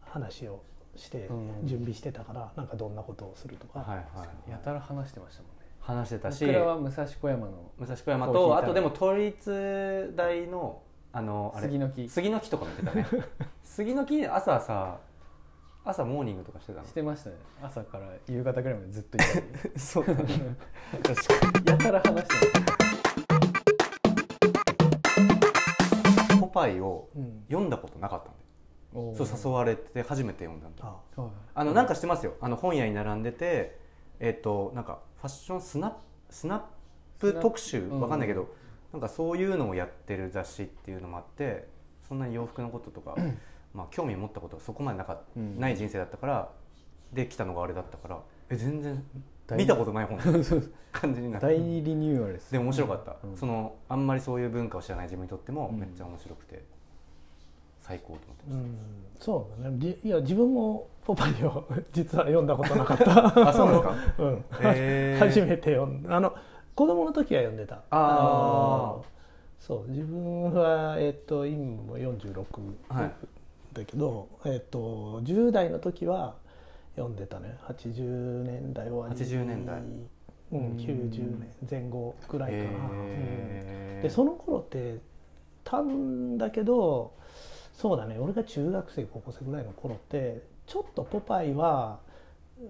[0.02, 0.62] 話を
[0.98, 1.68] してうん。
[1.68, 4.52] 準備してたから、なんかどんなことをするとか、いはいはい。
[4.52, 5.66] やたら話してましたもんね。
[5.80, 10.82] 話してたし僕らは武蔵小山の武蔵小山とあとでも都立大の
[11.14, 12.10] あのあれ杉の木。
[12.10, 13.06] 杉の木とか見てたね。
[13.64, 14.98] 杉の木朝さ
[15.84, 16.88] 朝モーニングとかしてたの？
[16.88, 17.36] してましたね。
[17.62, 19.46] 朝から夕方ぐらいまでずっといたり。
[19.80, 20.56] そうだね。
[21.66, 22.60] やたら話して
[26.36, 28.45] まポパイをうん読んだことなかったんでした
[29.16, 32.34] そう誘われて初めて読んだんだあはいあのなんかしてますよ。
[32.40, 33.78] あの本屋に並んでて
[34.20, 35.98] えっ、となんかファッションスナップ
[36.30, 36.62] スナッ
[37.20, 37.82] プ特集？
[37.82, 38.48] うんわかんないけど、
[38.94, 41.68] なんかそういうのをやってる雑誌っていうのもあって
[42.08, 43.16] そんなに洋服のこととか、
[43.74, 45.60] まあ興味を持ったことがそこまでなか、うん。
[45.60, 46.50] ない人生だったから
[47.14, 49.04] できたのがあれだったからえ全然
[49.48, 50.20] 大見たことない本。
[50.92, 51.48] 感じになって。
[51.48, 52.52] 大リニューアルです。
[52.52, 53.38] でも面白かった、うん。
[53.38, 55.80] そのあんまりそういう文化を知らない自分にとってもうん。
[55.80, 56.64] めっちゃ面白くて
[57.88, 58.78] 最高と思ってましうん、
[59.20, 59.78] そうだね。
[59.78, 63.28] じいや自分も「ポパイ 」を実は読んだことなかった。
[63.50, 63.96] あそうですか？
[64.18, 64.46] うん。
[64.64, 65.28] へー。
[65.28, 66.16] 初めて読んだ。
[66.16, 66.34] あの
[66.74, 67.84] 子供の時は読んでた。
[67.92, 68.98] あー。
[68.98, 69.06] の
[69.60, 69.92] そう。
[69.92, 72.46] 自分は、えっと今も46
[72.90, 73.12] はい。
[73.74, 76.34] だけど、えっと10代の時は
[76.96, 77.56] 読んでたね。
[77.68, 79.16] 80年代終わり。
[79.16, 79.80] 80年代。
[80.52, 84.02] うん、90年前後ぐらいかな、へー。
[84.04, 85.00] でその頃って
[85.64, 87.14] 多分だけど
[87.78, 88.18] そうだね。
[88.20, 92.00] 俺が中学生高校生ぐらいの頃ってちょっとポパイは、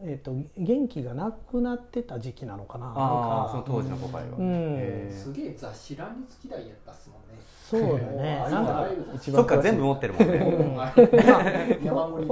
[0.04, 2.94] えー、と元気がなくなってた時期なのかな。
[2.96, 5.12] ああそのなんか当時のポパイは、うん。
[5.12, 7.40] すげえ雑誌乱立嫌いやったっすもんね。
[7.70, 8.40] そうだね。
[8.50, 8.88] なんか
[9.20, 10.40] そっか全部持ってるもんね。
[10.40, 10.52] ホ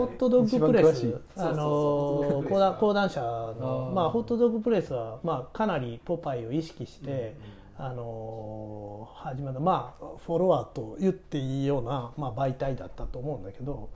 [0.05, 7.35] ットドッグプレスあの講談講談社のまあホットドッグプレスはまあかなりポパイを意識して、
[7.85, 13.89] あの始まったまあフォロワーと言っていいような、まあ、媒体だったと思うんだけど、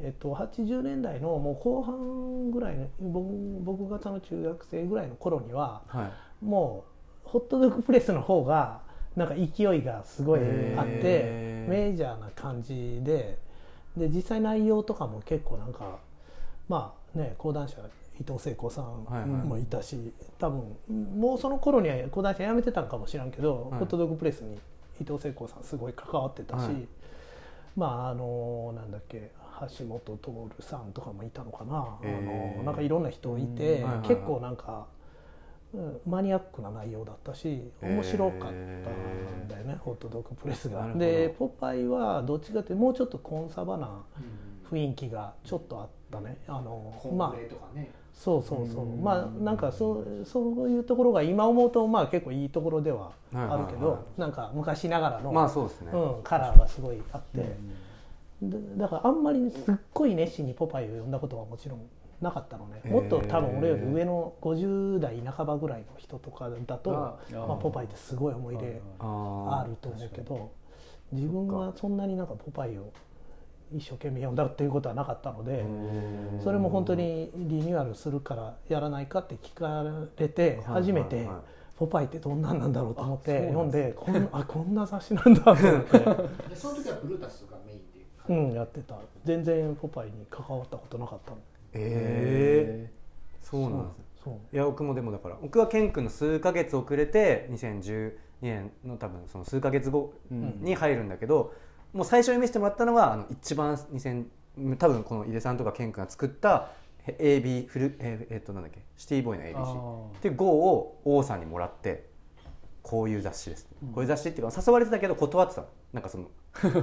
[0.00, 3.28] えっと、80年代のもう後半ぐらいの僕
[3.60, 6.10] 僕がその中学生ぐらいの頃にはは
[6.42, 6.44] い。
[6.44, 6.84] も
[7.24, 8.80] うホットドッグプレスの方が
[9.14, 10.40] なんか勢いがすごい
[10.76, 13.38] あってメジャーな感じで
[13.96, 15.98] で実際内容とかも結構なんか
[16.68, 17.76] まあね講談社
[18.20, 19.28] 伊藤聖子さはいはい。
[19.28, 20.76] んもいたし、多分
[21.16, 23.78] もうその頃には講談社辞めてたんかもしらんけど、はい。
[23.80, 24.58] ホットドッグプレスに
[25.00, 26.88] 伊藤聖子さんすごい関わってたし、はい。
[27.76, 29.30] まああのなんだっけ
[29.78, 32.54] 橋本徹さんとかもいたのかな、へー。
[32.54, 33.84] あのなんかいろんな人いて、うん。
[33.84, 34.08] はいはいはい。
[34.08, 34.86] 結構なんか、
[35.74, 40.94] うんマニアックな内容だったし面白かったんだよね、ホットドッグプレスが。
[40.94, 43.86] でポパイはどっちかっていうともうちょっとコンサバな
[44.72, 44.78] うん。
[44.78, 46.38] 雰囲気がちょっとあったね。
[46.46, 49.02] あのコンまあプレとかねそうそうそう、うん。
[49.02, 57.56] まあなんかそうそういうところが今思うとまあ結構いいところではあるけど、はなんか昔ながらの、まあそうですね、うん、カラーがすごいあって、
[58.42, 61.80] でだからあんまりすっごい熱心に「ポパイ」を読んだことはもちろん
[62.20, 62.82] なかったのね。
[62.90, 70.50] もっと多分俺より上の50代半ばぐらいの人とかだとあまあ、ポパイってすごい思い入れああると思うけど
[71.12, 72.90] 自分はそんなになんか「ポパイ」を
[73.72, 75.64] 一生懸命読んだっていうことはなかったので。
[76.42, 79.84] それも本当にリニューアルするからやらないかって聞か
[80.18, 81.26] れてはい初めてはい。
[81.26, 81.36] はい
[81.78, 85.98] 「ポパイ」ってどんなんなんだろうと思って読んでこんあこんな雑誌なんだと思って、
[86.50, 88.96] でその時はブルータスがメインでうん、やってた。
[89.24, 91.38] 全然「ポパイ」に関わったことなかったの。
[91.74, 92.92] ええ
[93.40, 94.04] そうなんですね。
[94.24, 101.54] そういや僕もでもだから僕はケン君の数ヶ月遅れて2012年の多分その数ヶ月後うんに入るんだけど、
[101.92, 104.24] もう最初に見せてもらったのはあの一番2000
[104.76, 106.70] 多分この井出さんとかケン君が作った
[107.06, 112.08] へ AB フルえーえーっとなんだっけシティボーイの ABC あで GO を王さんにもらって
[112.82, 115.66] こういう雑誌です、こういう雑誌っていうか誘われてたけど断ってたの。
[115.92, 116.30] なんかその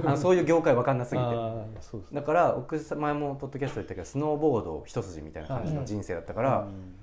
[0.04, 1.26] あのそういう業界分かんなすぎて。
[2.14, 6.94] だから僕前もポッドキャストで言ったけどスノーボード一筋みたいな感じの人生だったから、うん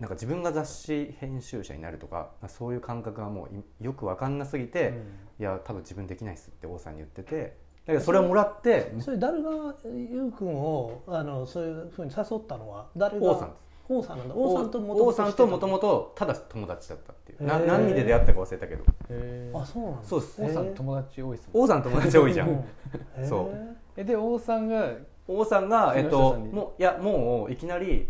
[0.00, 4.94] なんか自分が雑誌編集者になるとかそういう感覚がもういよく分かんなすぎて、
[5.38, 9.50] いや多分自分できないっすって王さんに言っててだからそれをもらってそれ誰が
[9.84, 13.30] ゆうくんをあのそういうふうに誘ったのは誰が？
[13.30, 13.60] 王さんです。
[13.90, 14.34] 王さんなんだ。
[14.34, 17.44] 王さんとも王さんともとももとただ友達だったっていう。
[17.44, 18.84] な何で出会ったか忘れたけど。
[19.10, 20.04] へあそうなんだ。
[20.04, 20.42] そうです。
[20.42, 22.64] 王さん友達多いっすもん王さん友達多いじゃん。
[23.28, 23.76] そう。
[23.96, 24.92] えで王さんが
[25.28, 28.08] 王さんが、えっと、もういやもういきなり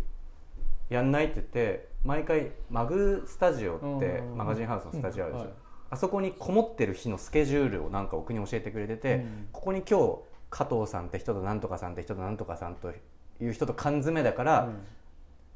[0.91, 5.55] やんないって言って毎回マグスタジオってうんマガジンハウスのスタジオあるじゃん、はい。
[5.91, 9.49] あそこにこもってる日のスケジュールをなんか僕に教えてくれてて、うん。
[9.53, 10.19] ここに今日
[10.51, 12.93] 加藤さんって人となんとかさんって人となんとかさんと
[13.41, 14.69] いう人と缶詰だから、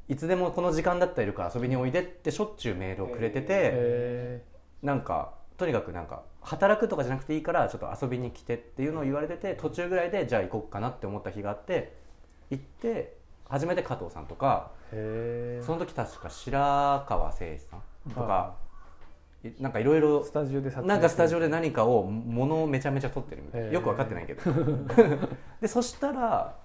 [0.07, 4.43] いつでもこの時間だったらいるから遊びにおいでってしょっちゅうメールをくれてて、へ
[4.83, 11.95] なんかとにかくなんか働くとかじゃなくていいからちょっと遊びに来てっていうのを言われてて途中ぐらいでじゃあ行こうかなって思った日があって
[12.49, 16.57] 行って初めて加藤さんとかえその時確か白
[17.07, 18.55] 川誠一さんとかは
[19.43, 19.53] い。
[19.59, 20.97] なんかいろいろスタジオでな。
[20.97, 24.41] んかスタジオで何かを物をめちゃめちゃ撮ってるみたいよく分かってないけど。
[25.61, 26.57] でそしたら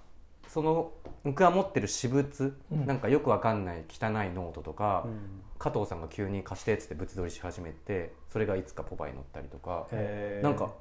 [0.47, 0.91] その
[1.23, 2.85] 僕が持ってる私物、うん。
[2.87, 5.41] なんかよく分かんない汚いノートとか、うん。
[5.61, 9.85] 加藤さんが急に貸してっつって物撮りし始めてそれがいつかポパイに載ったりとか
[10.41, 10.71] なんか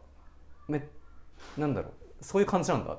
[0.69, 0.83] め
[1.59, 2.99] なんだろうそういう感じなんだ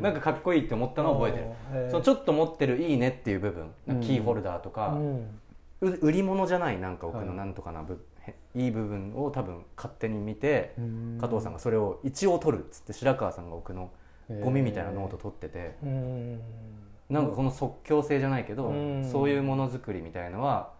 [0.00, 1.90] なんかかっこいいって思ったのを覚えてる。
[1.90, 5.40] そのちょっと持ってるいいねっていう部分なんかキーホルダーとか、うん。
[5.80, 7.26] う売り物じゃないなんか僕はい。
[7.26, 11.18] のなんとかなぶ、へいい部分を多分勝手に見て、うん。
[11.20, 13.90] 加藤さんがそれを一応取るっつって白川さんが僕の
[14.42, 16.40] ゴミみたいなノート取ってて、うん。
[17.08, 19.10] なんかこの即興性じゃないけど、うん。
[19.10, 20.72] そういうものづくりみたいのは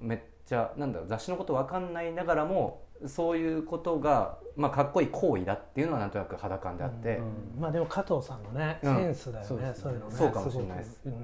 [0.00, 7.22] めっちゃなんだろう雑誌のこと分かんないながらもそういうことが、まあ、かっこいい行為だっていうのはなんとなく肌感であって、う
[7.58, 8.96] んまあでも加藤さんのね、うん。
[8.96, 10.14] センスだよねそういうのね。
[10.14, 11.00] そうかもしれないです。
[11.04, 11.14] うん。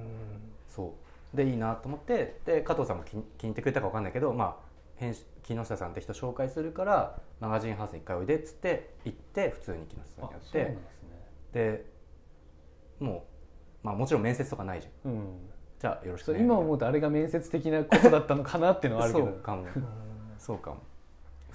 [0.69, 0.95] そ
[1.35, 1.37] う。
[1.37, 4.57] でいいなと思ってで加藤さんも気に気に入ってくれたか分かんないけど、まあ、
[4.97, 10.59] 編集木下さんって人紹介するからマガジンハウスに一回おいでっつって行って普通に木下さんにやって。
[10.59, 10.79] ですね。
[11.53, 11.85] で
[12.99, 13.25] も
[13.83, 15.13] う、まあ、もちろん面接とかないじゃん。
[15.13, 15.23] うん。
[15.79, 16.41] じゃあよろしくね。
[16.41, 19.27] 今思うとあれが面接的なことだったのかなっていうのはあるけど。
[19.33, 19.63] そうかも。
[19.63, 19.85] うん。
[20.39, 20.77] そうかも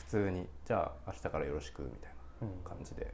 [0.05, 2.11] 普通にじゃあ明日からよろしくみたい
[2.43, 2.47] うん。
[2.63, 3.13] な感じで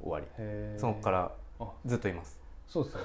[0.00, 0.26] 終わり。
[0.38, 0.80] へー。
[0.80, 1.68] そこからあ。
[1.84, 2.40] ずっといます。
[2.66, 3.00] そうですよ。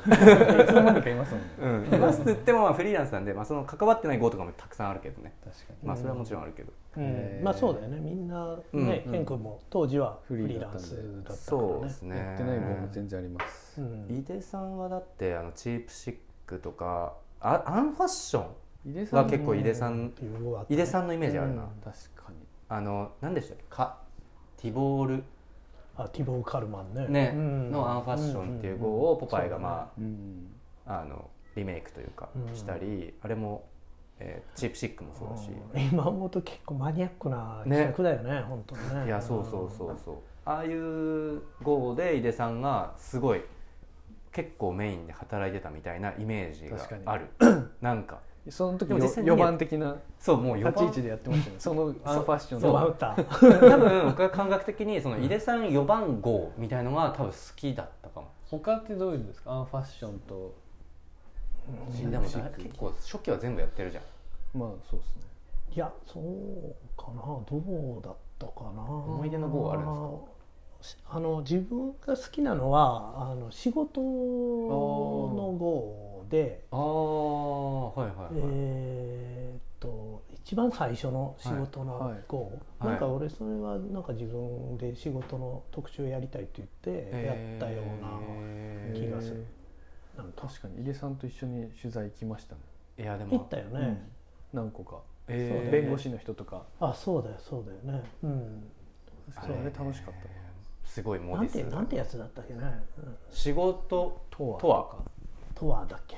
[0.64, 1.48] いつの間にかいますもんね。
[1.92, 1.96] うん。
[1.96, 5.34] いますって言ってもまあフリーランスなんで、まあ、その関わってない号とかもたくさんあるけどね。
[5.44, 5.88] 確かに。
[5.88, 7.42] まあそれはもちろんあるけど、うん。
[7.44, 8.00] まあそうだよね。
[8.00, 8.88] みんなうん。
[8.88, 9.26] ねうん。
[9.26, 11.38] 君も当時はフフリリーランスーだったからね。
[11.38, 12.18] そうですね。
[12.18, 13.82] やってない号も全然あります。
[13.82, 14.08] うん。
[14.10, 21.70] 井出さんはだってあのチープシックとかあアンファッションは結構井出さんっていうのがあって井出さんのイメージあるな、うん。
[21.84, 22.41] 確かに
[22.72, 23.64] あの何でしたっけ？
[23.70, 23.98] か
[24.56, 25.24] ティボール。
[25.98, 27.06] あティボー・カルマンね。
[27.10, 27.72] ね、うん。
[27.72, 30.54] のアンファッションっていう号をポパイがまうん
[30.86, 33.68] あ,、あのリメイクというかうんしたり、あれも、
[34.20, 39.06] えーチープシックもそうだし、うん今思うと結構マニアックな企画だよね本当にね。
[39.06, 40.16] いやそうそうそうそう。
[40.46, 43.42] ああいう号で井出さんがすごい
[44.32, 47.28] 結構メインで働いてたみたいなイメージがある。
[47.82, 49.98] なんかその時でも実際に4番的な。
[50.20, 50.74] そうもう4番。
[50.74, 51.56] 立ち位置でやってましたね。
[51.60, 53.24] そのアンファッションの打った多
[53.78, 59.52] 分僕は感覚的にその井出さん4番号みたいのが多分好きだったかも、他ってどういうんですか？
[59.52, 60.56] アンファッションと。
[62.10, 64.04] でもだ結構初期は全部やってるじゃん。
[64.58, 65.22] まあそうですね。
[65.76, 66.24] いやそう
[66.98, 67.22] かな。
[67.48, 67.58] ど
[68.00, 68.82] うだったかな。
[68.82, 69.92] 思い出の号あるんで
[70.84, 71.04] すか？
[71.12, 75.30] あの自分が好きなのはあの仕事の号
[76.32, 82.46] でああはいはいはい、えーっと一番最初の仕事の号、
[82.80, 82.88] はい。
[82.88, 89.46] なんか俺それはなんか自分で仕事の特集をやりたいって言ってやったような、え気がする。
[90.15, 90.41] へなんか。
[90.48, 90.82] ー確かに。
[90.82, 93.38] 井出さんと一緒に取材行きましたねーいやでも。
[93.38, 94.10] 行ったよね、
[94.52, 94.98] 何個か。
[95.28, 96.63] えー弁護士の人とか。
[96.80, 98.04] あそうだよそうだよね。
[98.24, 98.63] うん。
[99.41, 100.30] それあれ楽しかった
[100.84, 102.60] すごいモディスてなんてやつだったっけね、
[102.98, 104.60] うん、仕事とは。
[104.60, 104.96] とは
[105.62, 106.17] とはだっけ？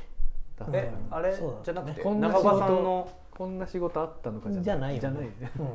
[0.57, 1.33] だうんえあれ？
[1.35, 4.95] そうだじゃなくてこんな長場さん仕事のこんな仕事あったのかじゃない。
[4.95, 5.31] よじゃないうん。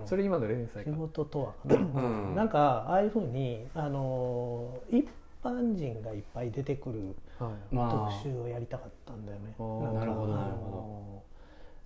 [0.06, 2.34] それ今の連載仕か事とはかな、ん。
[2.36, 5.08] なんかああいうふうにあのー一
[5.42, 7.74] 般人がいっぱい出てくるはい。
[7.74, 9.54] ま特集をやりたかったんだよね。
[9.58, 9.90] あー。
[9.90, 9.98] んか。
[10.00, 11.22] なるほどあなるほの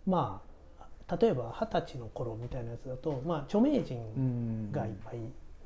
[0.07, 0.41] ーま
[1.09, 5.17] あ例えば二十歳の頃みたいなやつだと、まあ、著名人うんがいっぱい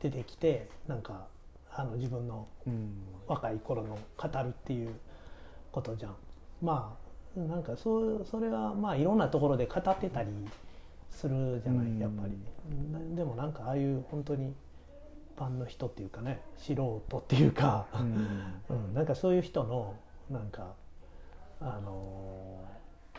[0.01, 1.27] 出てきて、なんか
[1.73, 2.93] あの自分のうん。
[3.27, 4.95] 若い頃の語るっていう
[5.77, 6.17] ことじゃん。
[6.63, 6.97] ま
[7.37, 10.31] あなんかそうそれはまあいろんなところで語ってたり
[11.11, 12.39] するじゃなうんいやっぱり。
[12.91, 14.55] なでもなんかああいう本当に
[15.37, 18.77] 一般の人っていうかね素人っていうか、うん。
[18.89, 19.95] うん、なんかそういう人の
[20.31, 20.73] なんか
[21.61, 22.77] あのー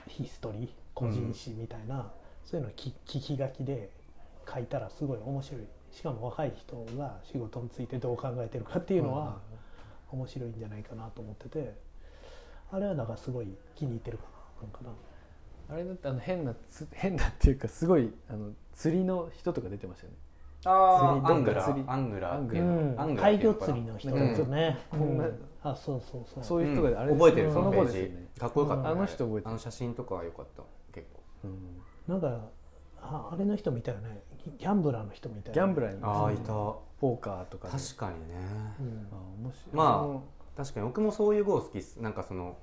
[0.07, 2.11] ヒストリー個人史みたいな、
[2.45, 3.89] そういうのをき聞き書きで
[4.51, 5.61] 書いたらすごい面白い。
[5.91, 9.39] しかも若い人が仕事についてどう考えてるかっていうのは
[10.11, 11.73] 面白いんじゃないかなと思ってて
[12.71, 14.23] あれはだからすごい気に入ってるか
[14.61, 14.89] なんかな。
[15.69, 20.17] あれだってあの変なつ変なっていうかすごいあの釣りの人とか出てましたよね。
[20.65, 21.87] あ釣りアングラどっか釣り。
[21.87, 24.99] ーアングラーアングラー海魚釣りの人ですよね、うん。
[24.99, 27.17] こんなうんあそうそうそうそういう人があれうん。
[27.17, 27.87] 覚えてるそのページ。
[27.87, 28.83] 子ですよねかっこよかった。
[28.83, 29.49] ねうんあの人覚えてる。
[29.49, 30.63] あの写真とかは良かった。
[30.93, 31.21] 結構。
[31.45, 31.81] うん。
[32.07, 32.41] なんか
[33.01, 34.23] ああれの人みたいよね。
[34.57, 36.47] ギャンブラーの人みたいー、ギャンブラーにああいた。
[36.99, 37.73] ポーカーとかで。
[37.77, 38.35] 確かにね。
[38.79, 39.07] うん。
[39.11, 39.75] あ面白い。
[39.75, 42.01] まあ確かに僕もそういう号好きっす。
[42.01, 42.57] なんかその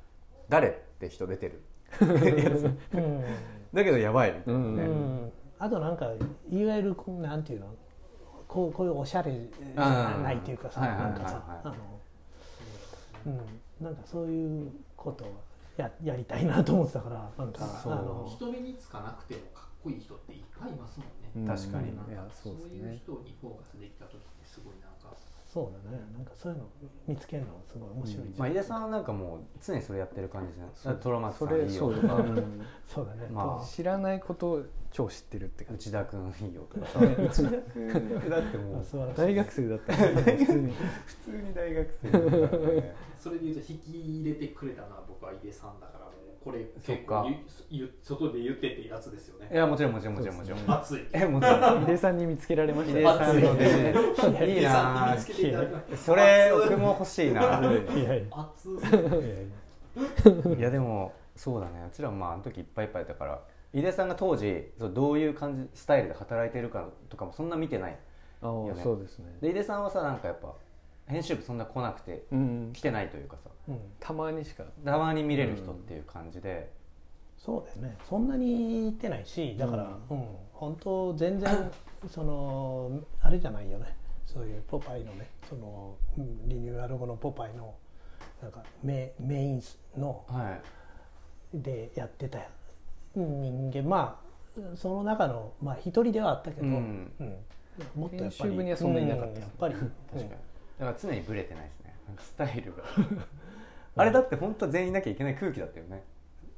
[0.48, 1.62] 誰って人出てる。
[1.94, 2.64] やつ。
[2.92, 3.24] うん。
[3.72, 4.33] だけどやばい。
[4.33, 5.33] みたいなうね、ん。
[5.61, 6.07] あとなんか
[6.50, 7.66] いわゆるこうなんていうの？
[8.48, 11.74] こうこういうおしゃれじゃないっていうかさなんかさあの
[13.26, 13.85] うん。
[13.85, 15.40] なんかそういうことを
[15.76, 17.92] ややりたいなと思ってたからなんかそう。
[17.92, 21.46] あの人目につかなくてもかっこいい人っていっぱいいますもんね、うん。
[21.46, 21.90] 確かに。
[21.90, 24.83] いやそそううですいうね人にフォーカスできた時ってすごいな
[25.54, 26.02] そうだね。
[26.12, 26.64] なんかそういうの
[27.06, 31.92] 見つけるのすごい面白いじゃん、まあ、井出さんはなんかもう常にそれやってる感じじゃないトロマツそさんいいよ。
[31.92, 32.66] とかうん。
[32.88, 33.64] そうだね、まあ。
[33.64, 35.90] 知らないことを超知ってるって感じ。
[35.90, 36.86] 内田君いいよとか。
[36.88, 38.28] さ内田君。
[38.28, 38.84] だってもう。
[39.16, 39.94] 大学生だった。
[39.94, 40.72] ん で普通に。
[40.72, 42.94] 普通に大学生だからね。
[43.16, 46.03] それでいうと引き入れてくれたのは僕は井出さんだから
[46.44, 47.24] これそっか。
[47.24, 47.38] 結
[48.11, 49.48] 構外で言ってってやつですよね。
[49.50, 50.61] いやもちろんもちろんもちろんもちろん。
[50.70, 55.16] 熱いえもちろん井出さんに見つけられました井出さんの弟子いいな
[55.96, 57.59] それ僕も欲しいな。
[57.59, 58.72] 熱い
[60.59, 61.88] いやでもそうだね。
[61.90, 63.40] うちらもまああの時いっぱいいっぱいだから。
[63.72, 67.98] 井出さんが当時そうどういう感じスタイルで働いてるかとかもそんな見てない
[68.40, 69.37] ああよねそうですね。
[69.40, 70.54] で井出さんはさなんかやっぱ
[71.06, 72.70] 編集部そんな来なくてうん。
[72.72, 73.50] 来てないというかさ。
[73.68, 73.78] うん。
[74.00, 74.64] たまにしか。
[74.84, 76.70] たまに見れる人っていう感じで、
[77.36, 77.96] そうだよね。
[78.08, 81.70] そんなに行ってないしだからうん、本当全然
[82.08, 83.96] そのあれじゃないよね。
[84.26, 87.74] そういうポパイのねそのうんリニューアル後のポパイの
[88.40, 89.62] なんかメメイン
[89.96, 90.58] のは
[91.52, 91.62] い。
[91.62, 92.38] でやってた
[93.14, 93.82] 人間。
[93.82, 97.12] まあその中のまあ一人ではあったけど、うん。
[97.20, 97.36] うん。
[97.94, 99.40] もっとやっぱ編集り部にはそんなにいなかったうん。
[99.40, 100.30] やっぱり、確かに
[100.78, 101.94] だから常にブレてないですね。
[102.06, 102.82] なんかスタイルが。
[103.96, 106.02] あれだって本当は全員いなきゃいけない空気だったよね。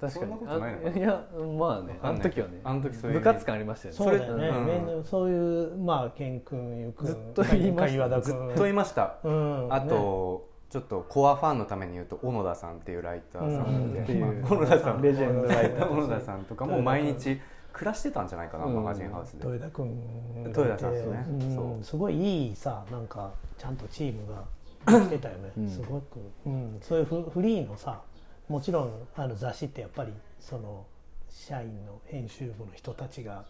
[0.01, 0.33] 確かに。
[0.33, 1.25] そんなことないのかいや
[1.59, 1.99] まあね。
[2.03, 2.61] あの時はね。
[2.65, 3.99] あの時そういう部活感ありましたよね。
[3.99, 4.49] そうだよね、
[4.95, 5.05] うん。
[5.05, 8.21] そういうまあ健君ゆうくんずっと言いました。
[8.21, 9.17] ずっといました。
[9.23, 9.73] うん。
[9.73, 14.27] あと、ちょっとコアファンのために言うと小野田さんっていうライターさんで、っていう。
[14.27, 15.03] まあ小野田さん。
[15.03, 15.89] レジェンドライター。
[15.89, 17.41] 小野田さんとかも毎日
[17.73, 18.75] 暮らしてたんじゃないかな、うん。
[18.75, 21.27] マガジンハウスで、豊田君豊田さんですね。
[21.29, 21.55] うん。
[21.55, 21.85] そう。
[21.85, 24.45] すごいいいさなんかちゃんとチームが
[25.01, 25.71] できてたよね、うん。
[25.71, 28.03] すごく、うん、そういうフフリーのさ
[28.49, 30.87] もちろんあの雑誌ってやっぱりその
[31.29, 33.45] 社員の編集部の人たちが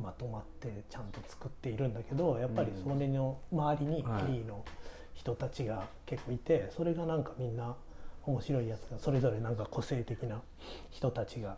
[0.00, 4.22] まとまってちゃんと作っているんだけどやっぱりそれの周りにフはい。
[4.28, 4.64] リーの
[5.14, 7.74] 人たちが結構いてそれがなんかみんな
[8.24, 10.40] 面白いやつがそれぞれなんか個性的な
[10.90, 11.56] 人たちが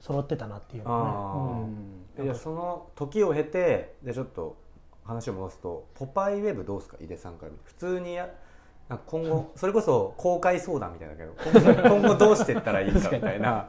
[0.00, 1.68] 揃ってたなっていうあの
[2.16, 2.24] ね、ー。
[2.24, 4.56] いやその時を経てでちょっと
[5.04, 6.96] 話を戻すと「ポパイウェブどうですか？
[7.00, 7.64] 井出さんから見て。
[7.64, 8.28] 普通にや
[9.06, 11.34] 今後それこそ公開相談みたいだけど
[11.88, 13.68] 今後どうしていったらいいかみたいな。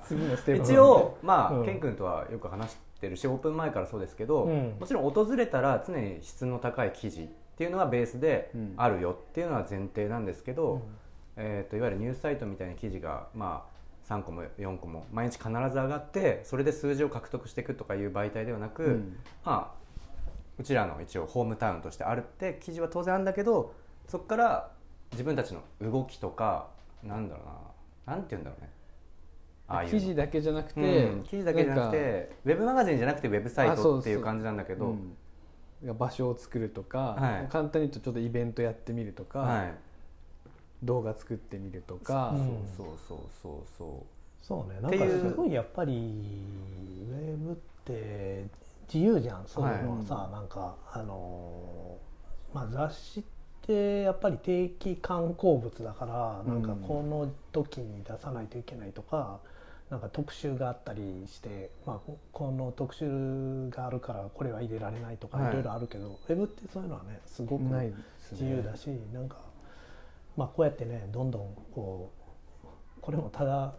[0.61, 1.65] 一応まあ、うん。
[1.65, 4.75] ケン君とはよく話してるしオープン前からそうですけど、うん。
[4.79, 8.73] もちろん訪れたら常に質の高い記事っていうのはベースでうん。
[8.75, 10.81] あるよっていうのは前提なんですけど、うん。
[11.37, 13.65] えー、といわゆるニュースサイトみたいな記事が、ま
[14.09, 19.17] あ、3個も4個も毎日必ず上がってそれで数字を獲得していくとかいう媒体ではなく、うん。
[19.45, 19.82] まあ、
[20.63, 23.73] うちらの一応ホームタウンとしてあるって記事は当然あるんだけど
[24.07, 24.71] そこから
[25.11, 26.69] 自分たちの動きとか
[27.03, 27.41] なんだろ
[28.05, 28.71] うななんて言うんだろうね。
[29.67, 29.99] ああいうの。
[29.99, 35.97] 記事だけじゃなくて、うん記事だけじゃなくてウェブマガジンじゃなくてウェブサイトっていう感じなんだけど、うん。
[35.97, 37.49] 場所を作るとか、はい。
[37.51, 39.73] 簡単に言うとちょっとイベントやってみるとか、はい、
[40.81, 42.39] 動画作ってみるとか、うん
[42.75, 44.45] そうそうそうそう。
[44.45, 44.79] そうね。
[44.79, 45.93] なんかっていうすごいやっぱり
[47.11, 48.45] ウェブって
[48.91, 53.23] 自由じゃんそういうのはさ、なんかあのーまあ雑誌っ
[53.65, 59.39] てやっぱり定期刊行物だからなんかうんこの時に出さないといけないとか、
[59.89, 65.51] なんか特集があったりして、まあ、ここの特集があるからこれは入れられないとかはい。
[65.51, 67.63] いろいろあるけど、ウェブってそういうのはねすごく
[68.31, 69.37] 自由だし、なんか
[70.35, 72.11] まあこうやってねどんどんこ
[72.63, 72.67] う
[73.01, 73.73] これもただ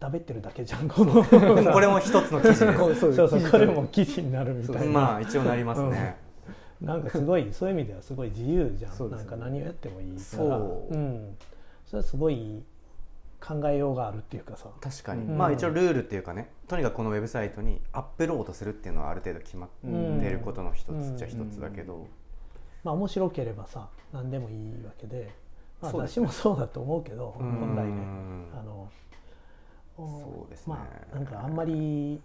[0.00, 0.88] 食べってるだけじゃん。
[0.88, 2.56] この これも一つの記事
[2.94, 6.16] そうそう これも記事になるみたいな、まあ一応なりますね、
[6.80, 9.16] なんかすごいそういう意味ではすごい自由じゃん、ね。
[9.16, 10.20] なんか何をやってもいいから。
[10.20, 10.94] そう。
[10.94, 11.36] うん、
[11.86, 12.62] それはすごい
[13.40, 14.68] 考えようがあるっていうかさ。
[14.80, 15.38] 確かに、うん。
[15.38, 16.50] まあ一応ルールっていうかね。
[16.68, 19.68] とにかくこのウェブサイトにアップロードするっていうのはある程度決まっ
[20.20, 22.06] てることの一つっちゃ一つだけど、
[22.84, 25.30] まあ面白ければさ何でもいいわけで、
[25.80, 27.50] まあ、私もそうだと思うけどうん。
[27.52, 27.92] 本来ね。
[28.54, 28.88] あの
[29.98, 30.74] そうですね。
[30.74, 32.20] まあなんかあんまり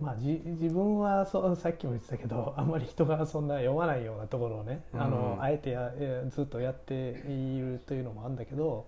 [0.00, 5.42] まあ、じ自分はそうさっきも言ってたけど あんまり人がそんな読まないようなところをね、あのうん。
[5.42, 6.94] あえてやえずっとやって
[7.28, 8.86] いるというのもあるんだけど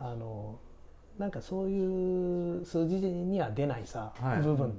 [0.00, 0.58] あの
[1.18, 4.42] なんかそういう数字には出ないさ、はい。
[4.42, 4.72] 部分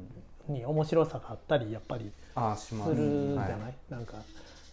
[0.48, 2.12] に面白さがあったりやっぱり
[2.56, 3.74] すするじゃない、はい。
[3.90, 4.14] なんか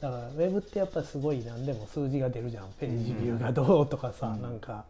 [0.01, 2.69] だからウェブってやっぱすごい何でも数字が出るじゃん。
[2.79, 4.85] ページビューがどうとかさ、なんか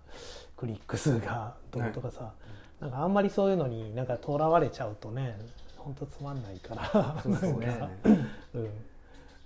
[0.57, 2.33] クリック数がどうとかさ、
[2.81, 5.39] なんかあんまりそういうのになんかとらわれちゃうとね
[5.87, 7.17] 本当つまんないから。
[7.23, 7.89] そうですね。
[8.55, 8.63] うん、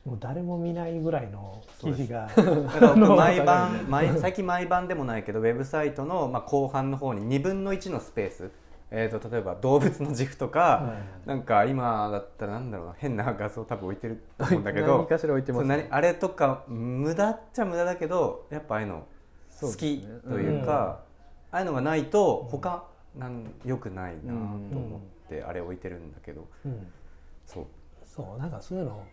[0.06, 2.30] もう誰も見ないぐらいの記事が。
[2.34, 8.50] だから僕 毎晩毎最近毎晩でもないけどウェブサイトの、まあ、後半の方に2分の1のスペース、
[8.90, 10.94] えー、と例えば動物の軸とか、は
[11.26, 11.28] い。
[11.28, 19.02] なんか今だったらなんだろうな変な画像多分置いてると思うんだけ何どかしら置いてますそう何あれとか無駄っちゃ無駄だけどやっぱああいうの
[19.60, 20.20] 好きそうですね。
[20.26, 21.00] というか、
[21.50, 22.84] ああいうのがないと他
[23.16, 24.36] なん良くないなと
[24.78, 26.86] 思ってあれ置いてるんだけど、うん、
[27.44, 27.66] そう。
[28.04, 29.04] そうなんかそういうのを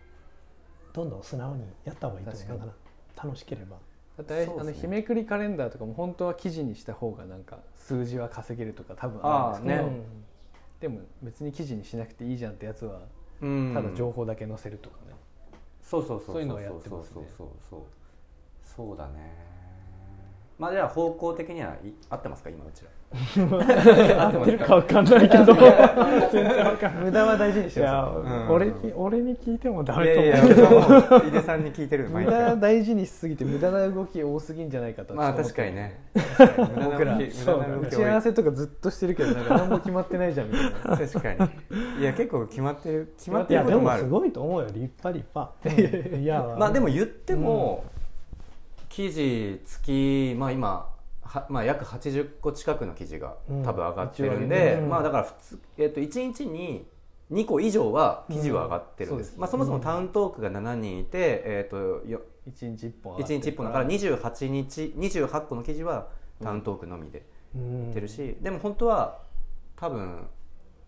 [0.92, 2.76] どんどん素直にやった方がいいと思う確かだか
[3.16, 3.76] ら楽しければ。
[4.16, 10.00] だってあの日めくりカレンダーとかも本当は記事にした方がなんか数字は稼げるとか多分あるんですけど、ね。
[10.80, 13.02] でも別に記事にしなくていいじゃんってやつは
[13.40, 13.72] うん。
[13.74, 15.14] ただ情報だけ載せるとかね、
[15.82, 16.34] そうそうそう。
[16.34, 17.12] そういうのをやってますね。
[17.14, 17.80] そうそうそうそう。
[18.64, 19.34] そうだね。
[20.58, 22.50] まあじゃあ方向的にはい合ってますか？
[22.50, 22.90] 今うちら
[23.38, 25.44] 合ってるかわかんないけど。
[25.54, 27.04] 全然わかんない。
[27.04, 28.48] 無駄は大事にしいや、よううん。
[28.50, 30.92] 俺に俺に聞いてもダいやいメと思う。
[30.92, 35.98] やもう井出さんに聞いてる毎無駄回大事にしすぎて無駄な動き多すぎんじゃないかとまあ確かにね。
[36.84, 40.96] 僕ら無駄な動き打ち合わせとかずっとしてるけどなんか何も決まってないじゃんみたいな。
[40.98, 42.02] 確かに。
[42.02, 44.02] いや結構決まってる決まっていやでもることもある。
[44.02, 46.16] すごいと思うよ立派立派。
[46.18, 47.84] いやまあでも言っても、
[48.90, 50.97] 記事月まあ今は、
[51.48, 53.62] まあ、約80個近くの記事がうん。
[53.64, 56.86] 多分上がってるんで、げてるまあだから普通、えっと1日に
[57.30, 59.40] 2個以上は記事は上がってるんです,、うん。
[59.40, 61.76] まあ、そもそもタウントークが7人いて、えっと
[62.06, 66.08] よ一日一本1日1本だから28日28個の記事は
[66.42, 67.80] タウントークのみでうん。
[67.82, 69.22] 言ってるし、でも本当は
[69.76, 70.26] 多分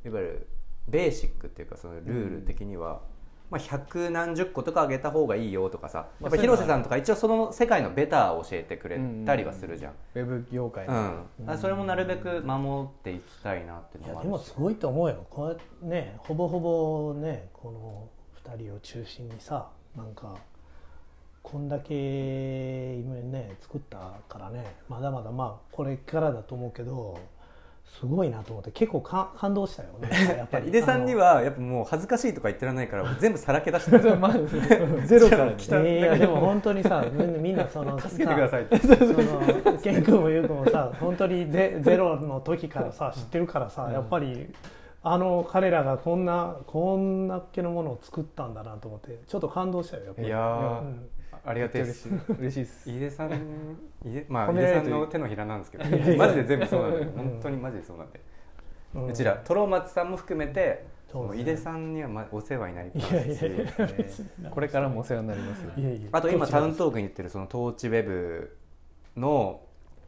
[0.05, 0.47] いわゆる
[0.89, 3.03] ベーシックっていうかそのルール的には、
[3.51, 6.07] まあ、百何十個とか上げた方がいいよとかさ。
[6.21, 11.27] やっぱ広瀬さんとか一応その世界のベターを教えてくれたりはするじゃん、ウェブ業界うの、ん。
[11.47, 15.27] あそれもなるべく守っていきたいなっていうのもあるしでもすごいと思うよ。
[15.29, 18.09] こうやってねほぼほぼねこの
[18.57, 20.37] 2人を中心にさなんか
[21.43, 23.99] こんだけ今ね作った
[24.29, 24.77] からね。
[24.89, 27.19] まだまだまあこれからだと思うけど
[27.99, 30.69] すごいなと思って結構か感動したよね やっぱり。
[30.69, 33.99] 井出さんにはやっぱもう恥ずかしいとか言ってらんないから全部さらけ出して。
[33.99, 34.33] る まあ
[35.05, 35.83] ゼロから来た。
[35.83, 38.79] いやでも本当にさみんなみんなその助けてくださいって。
[39.83, 44.51] 君もユウ君もさ本当にゼゼロの時からさ知ってるからさ、やっぱり
[45.03, 50.29] あの彼らがこんなこんなっけのものを作ったんだなと思ってちょっと感動したよやっぱり。
[50.29, 50.81] いやー。
[50.81, 51.11] うん
[51.45, 52.09] ありがたいです。
[52.39, 52.61] 嬉しい。
[52.61, 52.91] です。
[52.91, 53.33] 井出さん
[54.05, 55.85] 井出まあ井出さんの手のひらなんですけど。
[56.17, 56.99] マジで全部そうなんで。
[56.99, 57.13] うん。
[57.13, 58.21] 本当にマジでそうなんで、
[58.95, 59.07] うん。
[59.07, 60.85] うちらトロマツさんも含めて
[61.35, 63.45] 井出さんにはまお世話になりたいし。
[64.51, 65.73] これからもお世話になりますよ
[66.13, 68.57] あと今タウントークに言ってるそのトーチウェブ
[69.17, 69.63] の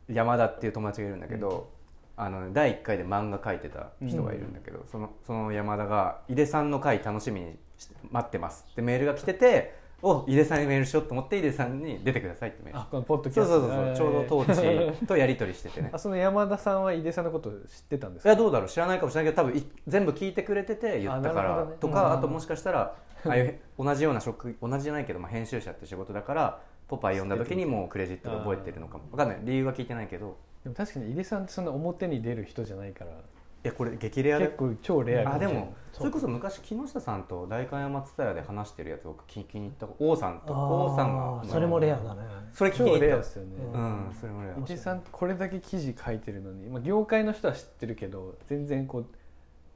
[0.08, 1.70] 山田っていう友達がいるんだけど、
[2.16, 9.74] あの第1回で漫画描いてた人がいるんだけど、そのその山田が「井出さんの回楽しみにし待ってます」ってメールが来てて
[10.04, 12.80] お井出さんにメールしようと思って井出さんに出てくださいってメール。
[12.80, 13.60] あこのポッドキャスト。
[13.60, 15.90] そうそうそうちょうどトーチとやり取りしててね。
[15.92, 18.28] あその山田さんは井出さんのこと知ってたんですか？
[18.28, 29.04] いやどうだろう知らないかもしれないけど多分い全部聞いてくれてて言ったからとか、うんあともしかしたらああいう同じような職同じじゃないけど、まあ、編集者って仕事だからポパイ読んだ時にもうクレジットで覚えてるのかも。
[29.12, 29.38] 分かんない。
[29.44, 30.36] 理由は聞いてないけど。
[30.64, 33.12] でも確かに井出さんってそんな表に出る人じゃないから。
[33.12, 33.14] い
[33.62, 34.46] やこれ激レアで。
[34.46, 42.22] 結構超レアかあでもそれこそ昔木下さんと代官山蔦屋で話してるやつ僕聞きに行った王さんと王さんがそれもレアだね。
[42.54, 44.16] それ聞き超に行ったレアですよね、うん。
[44.18, 44.58] それもレア。
[44.58, 46.22] 井出さんってこれだけ記事書い。
[46.22, 49.06] てるのに、まあ、業界の人は知ってるけど全然こう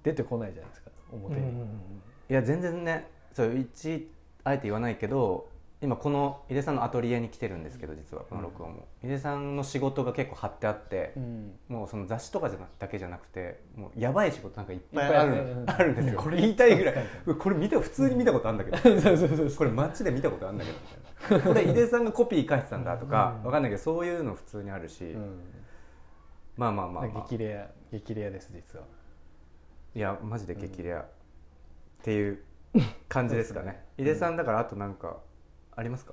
[0.03, 0.53] 出てこない。
[0.53, 0.71] じゃない。
[0.71, 1.67] ですか表に、うんうんうん
[2.31, 2.33] い。
[2.33, 4.09] や全然ねそう一
[4.45, 4.97] あえて言わない。
[4.97, 5.49] けど
[5.83, 11.53] 今この井出さんのアトリエに来てるんですけど実はこの録音も、井出さんの仕事が結構貼ってあって、うん。
[11.69, 15.33] もうその雑誌とかじゃなだけじゃなくてもうやばい仕事なんかいっぱいある。
[15.33, 15.71] うん。
[15.71, 16.25] あるんですよ、うん。
[16.25, 16.95] これ言いたいぐらい。
[17.39, 19.51] これ見た普通に見たことあるんだけど。
[19.57, 20.79] これ街で見たことあるんだけど
[21.29, 21.47] みたいな。
[21.47, 25.41] これ井出さんがコピー書いてたんだとかわかんないけどそういうの普通にあるし、うん。
[26.57, 28.87] まあまあまあ、まあ、激レア激レアです実は。
[29.95, 31.05] いやマジで激レア、っ
[32.03, 32.43] ていう
[33.09, 33.85] 感じですかね。
[33.99, 35.19] 井出さんだからあとなんか
[35.77, 36.13] ありますか？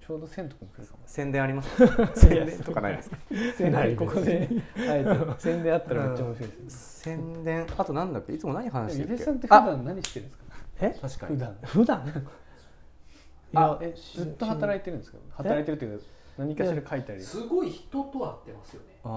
[0.00, 0.98] ちょうど千と君来るかも。
[1.06, 2.10] 宣伝ありますか？
[2.16, 3.16] 宣伝とかないですか？
[3.56, 4.48] 宣伝ここで
[4.88, 8.32] あえて宣伝あったらめっちゃ面白いです宣伝あとなんだっけ？
[8.32, 9.24] いつも何話してるっけ？
[9.24, 10.44] さんって普段何してるんですか？
[10.80, 10.98] え？
[11.00, 11.34] 確かに。
[11.36, 11.56] 普段。
[11.64, 12.26] 普段？
[13.54, 15.18] あえしずっと働いてるんですか？
[15.36, 16.04] 働いてるっていうか
[16.38, 17.20] 何かしら書いたり。
[17.22, 18.98] すごい人と会ってますよね。
[19.04, 19.10] ああ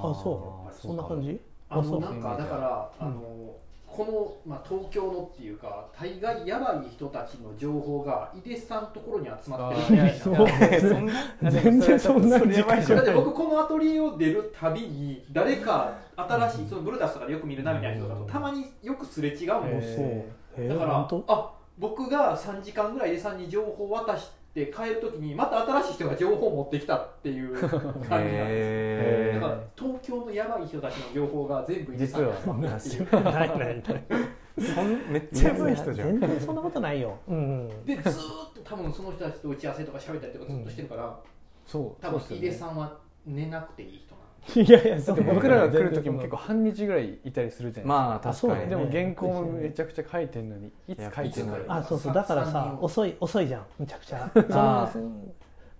[0.00, 1.40] ーそうそんな感じ？
[1.68, 3.56] ああそうのなんかだからあの
[3.94, 10.14] この、まあ、東京のっていうか大概やばい人たちの情報が井出さんのところに集まってるみたいな。
[10.14, 10.34] そう。
[10.34, 19.62] そんな全然そんなそれやばいじゃんだって僕このアトリエを出るたびに誰か新しいそのブルータスとかでよく見るなみたいな人だとたまによくすれ違うん。
[19.62, 20.26] そうですよへ
[20.56, 33.08] えだから本あ僕が3時間ぐらい井出さんに情報を渡して帰るときにまた新しい人が情報を持ってきたっていう 感じなんですへだから東京のやばい人たちの情報が全部井出さんに集まってるっていう。
[33.10, 36.20] 当ないないないーそんめっちゃやばい人じゃん。
[36.20, 37.18] 全然そんなことないよ。
[37.26, 41.18] うんでずーっと多分その人たちと打ち合わせとか喋ったりとかずっとしてるから、
[41.66, 42.02] そう。
[42.02, 44.11] 多分井出さんは寝なくていい人
[44.56, 48.66] いやいやそだって僕らが来る時も結構半日ぐらいいたりするじゃないまああ確かにね。
[48.66, 51.52] でも原稿もめちゃくちゃ書いてるのにいつ書いてるの？
[51.52, 51.66] いやい。
[51.66, 52.14] つあそうそう。
[52.14, 54.30] だからさ遅い遅いじゃんむちゃくちゃ。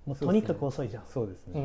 [0.07, 1.03] もうとにかく遅いじゃん。
[1.07, 1.61] そうですね。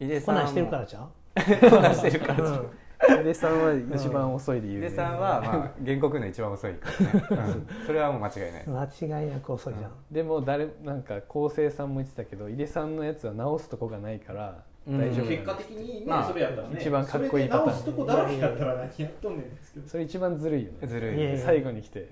[0.00, 0.06] うん。
[0.06, 0.40] 井出さんも。
[0.42, 1.70] こんなんしてるからじゃん。
[1.70, 2.48] こんなんしてるからじゃん。
[2.48, 3.20] うん。
[3.20, 6.90] 井出さんは一番遅いで有名井出さんは、まあ、 原告の一番遅いか
[7.34, 7.86] らね、うん。
[7.86, 8.52] それはもう間違いない。
[8.52, 9.92] です間違いなく遅いじゃん。
[10.10, 14.54] でも誰なんか昴生さんも言ってたけど井出さんのやつは直すとこがないからうん
[14.88, 15.26] 大丈夫。
[15.26, 16.76] 結果的にね、まあそれやったらね。
[16.80, 17.78] 一番かっこいいパターン。
[17.78, 19.88] それで直すとこだらけやったら何やっとんねんですけど。
[19.88, 20.86] それ一番ずるいよね。
[20.86, 22.08] ずるいいやいや最後に来て。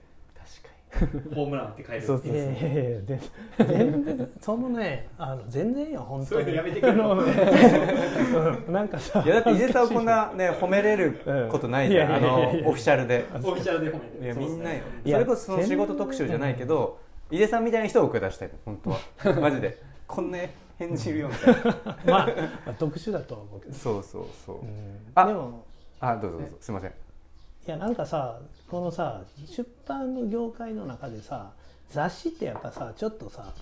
[1.35, 2.03] ホームランって帰る。
[2.03, 3.21] そういやいやいや全
[3.59, 6.93] 全然そのねあの全然よ本当にそういうのやめてくれ
[8.73, 20.39] なんかさいやだって井出さんをこんなね褒めれることないじゃん、うんあのオフィシャルでオフィシャルで褒めていやみんなよそれこそその仕事特集じゃないけど井出さんみたいな人を送り出したいの本当はマジでこんな
[20.79, 21.63] 返事いるよみたいな
[22.07, 22.27] まあ、
[22.67, 24.99] まあ特殊だとは思うけど、そうそうそう、うん。
[25.15, 25.65] あでも
[26.01, 26.91] あどうぞどうぞすいません。
[26.91, 26.95] い
[27.67, 28.39] やなんかさ
[28.71, 31.53] このさ出版の業界の中でさ
[31.91, 33.53] 雑誌ってやっぱさちょっとさ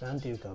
[0.00, 0.50] なんていうか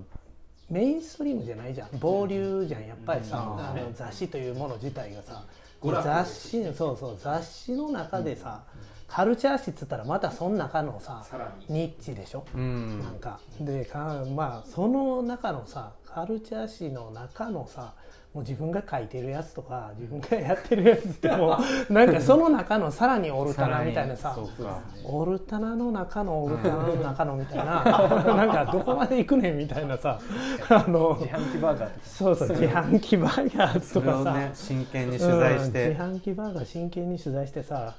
[0.69, 1.99] メインストリームじゃないじゃん。
[1.99, 2.87] 暴流じゃん。
[2.87, 3.65] やっぱりさ、うん。
[3.65, 5.43] あの雑誌というもの自体がさ
[5.83, 8.63] 雑誌そうそう雑誌の中でさ、
[9.07, 11.25] カルチャー誌っつったらまたその中のさ
[11.67, 12.99] ニッチでしょ、うん。
[12.99, 13.39] なんか。
[13.59, 17.93] でかまあその中のさカルチャー誌の中のさ
[18.33, 21.57] もう自分が書いてるやつとか自分がやってるやつっても
[21.89, 24.79] う なんかその中のさらにオルタナみたいなさそうか。
[25.03, 27.83] オルタナの中のオルタナの中のみたいな
[28.35, 30.17] なんかどこまで行くねんみたいなさ
[30.69, 32.05] あの自販機バーガーとか。
[32.05, 37.95] そうそう自販機バーガーとかさ、ね真剣に取材して、うん自販機バーガー真剣に取材してさ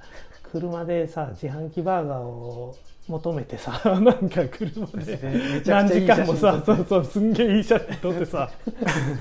[0.50, 2.74] 車でさ自販機バーガーを
[3.08, 5.18] 求めてさ なんか車で。
[5.22, 8.48] めちゃ何時間もさそうそうすんげえいい写真撮ってさ。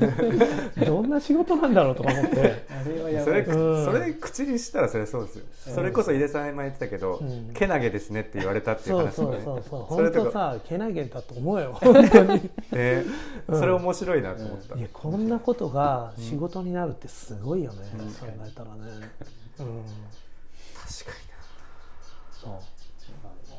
[0.86, 2.64] どんな仕事なんだろうとか思って。
[3.24, 7.54] それ口にしたらそれそうですよ、それこそ井出さん前言ってたけど、うん。
[7.54, 9.22] けなげですねって言われたっていう話。
[9.22, 10.32] もねそうそうそう。
[10.32, 11.74] さけなげだと思うよ。
[11.82, 12.50] 本当に。
[12.72, 13.04] ね
[13.48, 13.60] うん。
[13.60, 17.78] それ面白いなと思った、いやこんなことが仕事になるってすごいよね、
[18.20, 19.12] 考えたらね。
[19.60, 19.84] うん。
[20.76, 21.32] 確かに。
[22.42, 22.81] そう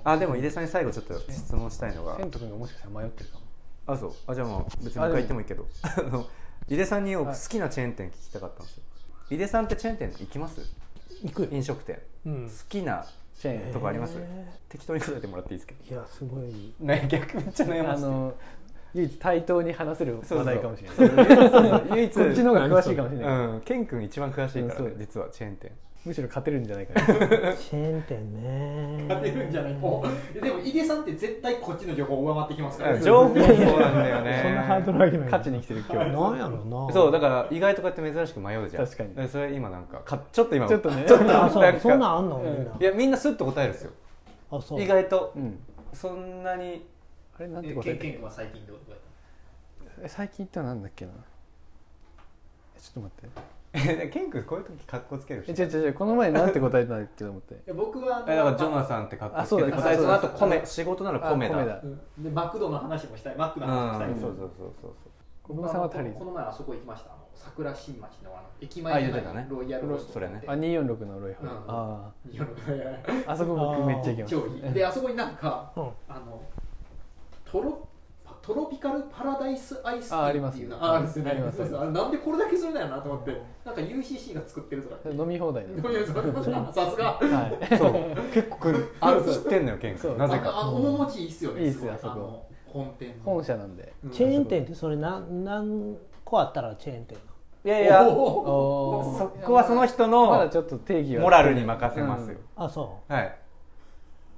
[0.04, 2.16] あでも井出さんに最後ちょっと質問したいのが。
[2.16, 3.44] 千と君がもしかしたら迷ってるかも。
[3.86, 4.12] あそう。
[4.26, 5.66] あじゃあもう別にもう一回言ってもいいけど。
[6.68, 8.82] 井出さんに好きなチェーン店聞きたかったんですよ。
[9.30, 10.60] 井出さんってチェーン店行きます？
[11.22, 11.98] 行くよ、飲食店。
[12.26, 12.48] うん。
[12.48, 13.06] 好きな
[13.38, 14.16] チェーンとこあります？
[14.18, 15.74] へ適当に答えてもらっていいですか？
[15.90, 16.74] いやすごい。
[16.80, 18.06] ね逆めっちゃ悩ませて。
[18.06, 18.34] あの
[18.94, 21.82] 唯一対等に話せる話題かもしれない。
[21.92, 23.60] 唯一 こっちの方が詳しいかもしれない、うん。
[23.62, 25.72] ケン君一番詳しいからね実はチェーン店
[26.04, 27.06] むしろ勝てるんじゃないかな。
[27.06, 29.04] チェーン店ね。
[29.08, 29.74] 勝てるんじゃない？
[29.74, 33.34] もうでも井出さんって絶対こっちの情報上回ってきますから、うん情報。
[33.36, 33.46] そう
[33.80, 34.40] なんだよね。
[34.42, 35.26] そんなハードル上げない。
[35.26, 36.10] 勝ちに来てる今日。
[36.10, 36.92] なんやろうな。
[36.92, 38.84] そうだから意外とこうやって珍しく迷うじゃん。
[38.84, 39.14] 確かに。
[39.14, 41.04] でそれ今なんかかちょっと今ちょっとね。
[41.06, 42.38] ちょっとあそんかそんなんあんの？
[42.38, 42.72] みんな。
[42.80, 43.92] いやみんなスッと答えるんですよ。
[44.50, 44.82] あそう。
[44.82, 45.32] 意外と。
[45.36, 45.58] うん。
[45.92, 46.84] そんなに。
[47.38, 48.30] あれなんてえ答えた？
[48.30, 48.76] 最近どう？
[48.86, 48.98] どうやっ
[50.04, 51.12] え最近言ったのなんだっけな？
[52.76, 53.40] えちょっと待って
[53.72, 57.54] ケン君こういう時格好つけるえ人違う違う違うこの前なんて答えたんだっけと思って。
[57.54, 60.56] たいや僕はえだからジョナサンって格好つけてあそうだ答えその後そうだ。
[60.58, 60.66] 米。
[60.66, 61.56] 仕事なら米だ。
[61.56, 61.80] あ米だ。
[61.82, 62.22] うん。
[62.22, 63.36] でマクドの話もしたい。
[63.36, 64.14] マックうの話もしたい、ん。
[64.20, 64.92] そうそうそうそう。
[65.42, 66.18] 小室さんはタリーズ。
[66.18, 67.12] この前あそこ行きました。
[67.12, 69.46] あの桜新町のあの駅あ前に言ってたね。
[69.48, 70.42] ロイヤルローストそれね。
[70.46, 71.54] あ246のロイハル、うん。
[71.56, 72.12] あ
[73.26, 74.72] ああそこ僕めっちゃ行きまし超いい。
[74.74, 75.82] であそこになんかうん。
[76.08, 76.42] あの
[77.50, 77.88] トロ
[78.42, 83.40] トロピカルパラダイスアイスティあありますーっていうのあありますそうそうあれなんでこれだけするんだよなと思って。
[83.64, 85.74] なんか UCC が作ってるとか飲み放題で。
[85.80, 86.02] どうい。
[86.02, 86.12] うさ
[86.90, 87.12] すが。
[87.12, 87.78] はい。
[87.78, 88.16] そう。
[88.34, 88.94] 結構来る。
[89.00, 90.48] ある知ってんのよケンなぜか。
[90.48, 91.62] あのあの面持ちいいっすよね。
[91.62, 92.14] いいっすよごあそこ。
[92.18, 93.14] の本店の。
[93.24, 93.92] 本社なんで。
[94.12, 97.18] チェーン店ってそれ何何個あったらチェーン店
[97.64, 98.04] いやいや。
[98.04, 98.10] そ
[99.44, 101.22] こはその人のまだちょっと定義は。
[101.22, 103.41] モラルに任せますよ、あそはい、う、まあ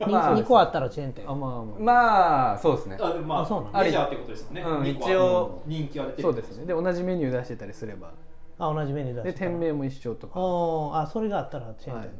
[0.01, 1.25] 2個あったらチェーン店。
[1.29, 1.65] あまあまあ。
[1.79, 2.99] まあそうですね。
[3.01, 3.85] あでもまああそうなの？
[3.85, 6.67] メジャーってことですよね、うん一応人気は出てるそうですね。
[6.67, 8.13] で同じメニュー出してたりすれば。
[8.59, 10.41] あ同じメニューで出して店名も一緒とか。
[10.41, 12.15] ああそれがあったらチェーン店な、はい。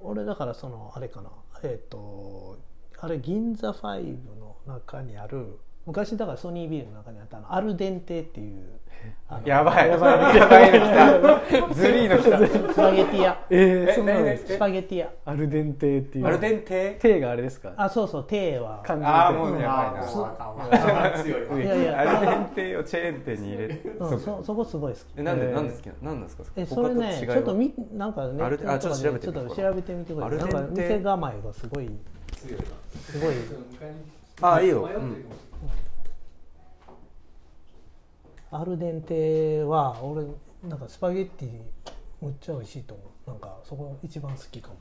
[0.00, 1.30] 俺だからそのあれかな。
[1.62, 2.58] えっ、と
[2.98, 8.62] あれ銀座5の中にある昔だからソニービルの中にあったあのアルデンテっていう
[9.44, 9.88] やばい。
[9.88, 10.36] やばい。
[10.36, 10.72] やばい。
[10.72, 10.80] の
[11.40, 16.22] 来たズリーの来たスパゲティ屋ええ何々スパゲティ屋アルデンテってい。
[16.22, 20.02] うアルデンテテがあれですかあそうそうテはああもうやば
[21.24, 21.30] い。
[21.30, 21.66] ない。
[21.66, 21.84] やい。
[21.84, 24.92] やアルデンテをチェーン店に入れてうん、そそこすごい。
[24.92, 30.38] 好きえなんでえーなんで好きななんですかえそれねちょっとみなんかねあちょっと調べてみてちょっと調べてみてください。
[30.38, 31.84] なんか店構えがすごい。
[32.32, 32.60] 強い。
[32.60, 32.66] な
[33.00, 33.34] すごい。
[34.42, 34.66] あい。
[34.66, 34.68] い。
[34.68, 35.24] よ、迷ってるうん
[38.50, 40.24] アルデンテは俺
[40.68, 41.60] なんかスパゲッティ
[42.20, 43.30] むっちゃ美味しいと思う。
[43.30, 44.76] なんかそこ一番好きかも。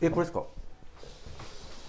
[0.00, 0.42] えこれですか？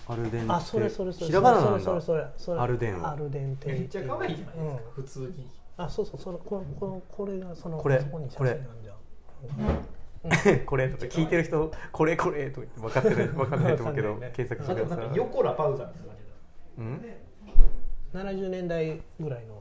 [0.08, 0.54] アルデンテ。
[0.54, 1.28] あそれそれそれ。
[1.28, 1.80] ひらがななんだ。
[1.80, 2.60] それそれそれそれ。
[2.62, 3.12] アルデンは。
[3.12, 3.68] アルデンテ。
[3.74, 4.78] めっちゃ可愛いじゃないですか、うん。
[4.94, 5.50] 普通に。
[5.78, 10.66] あそうそうそれこれこれこれがそのこれそこに写これ真なんじゃん。
[10.66, 10.90] これ。
[10.90, 15.10] とか聞いてる人これこれとか言って分かってる 分かんないと思うけど検索しあとなんてください。
[15.10, 18.24] か横ラパウザみたいな感じだ。
[18.24, 19.55] うん？70年代ぐらいの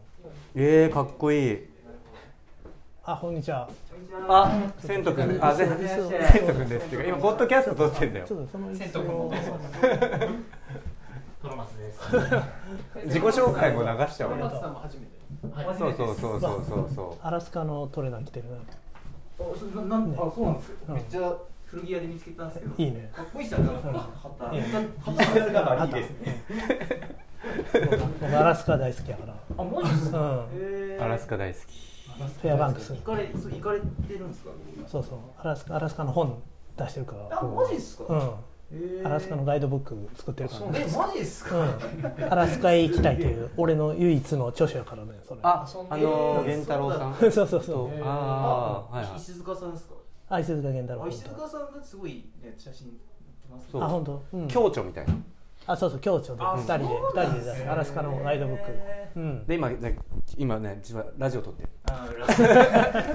[0.55, 1.59] えー、かっこいい。
[3.05, 3.69] あこんにちは。
[4.29, 8.27] あセント君あセン椅子をセント君ですっていうか今ポッドキャスト撮ってんだよ。
[8.27, 9.33] ちょっとその椅セン子を
[11.43, 12.01] トロマスです。
[13.07, 14.45] 自己紹介も流しちゃおうよ。
[14.47, 15.15] 松さんも初めて。
[15.79, 18.57] そうそうそうそうそうそアラスカのトレーナー着てるな。
[18.57, 18.63] あ
[19.59, 20.95] それなんあそうなんですよ、うん。
[20.95, 21.35] めっちゃ
[21.75, 23.11] 古着屋で見つけたんですけどいいね。
[23.15, 23.71] かっこいいっすよね
[24.23, 24.67] 旗いいね。
[25.05, 26.45] 旗旗がいいですね。
[28.21, 29.35] 僕アラスカ大好きやから。
[29.59, 30.19] あマジですか？
[30.19, 31.03] うん。
[31.03, 31.63] アラスカ大好き。
[32.43, 32.93] フェアバンクス。
[32.95, 34.51] 行かれそう行かれてるんですか？
[34.87, 35.19] そうそう。
[35.39, 36.41] アラスカアラスカの本
[36.77, 38.05] 出してるからあマジっすか？
[38.09, 39.07] うん。
[39.07, 40.87] アラスカのガイドブック作ってるからね。
[40.89, 45.41] えマジっすか、うん、アラスカへ行きたいという俺の唯一の著書やからねそれ。
[45.43, 47.15] ああのえー源太郎さん。
[47.31, 47.91] そうそうそう。
[48.03, 49.17] あーはいはい。
[49.17, 49.95] 石塚さんですか？
[50.29, 51.05] あ石塚源太郎。
[51.05, 55.15] あ石塚さんがすごいね写真撮ってますそうあ本当、うん、共著みたいな。
[55.67, 56.43] あそうそう共著で。
[56.43, 57.71] あ二人でそうなんですね二人で出す。
[57.71, 58.71] アラスカのガイドブック。
[58.71, 59.47] へうん。
[59.47, 59.99] で今ね
[60.37, 61.69] 今ね実はラジオ撮ってる。
[61.91, 62.09] あ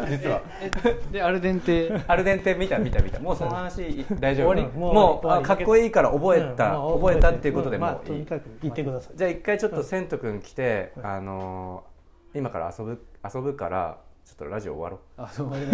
[0.09, 0.41] 実は。
[1.11, 1.91] でアルデンテ。
[2.07, 3.19] アルデンテ見た見た見た。
[3.19, 4.55] もうその話大丈夫。
[4.77, 7.01] もうもかっこいいから覚えた、うん。
[7.01, 9.17] 覚えたっていうことでんまあもういい、とにかく言ってください。
[9.17, 11.89] じゃあ一回ちょっとセント君来て、あのー
[12.33, 13.03] 今から遊ぶ
[13.33, 13.97] 遊ぶから
[14.29, 15.71] ちょっとラジオ終わろあそう俺も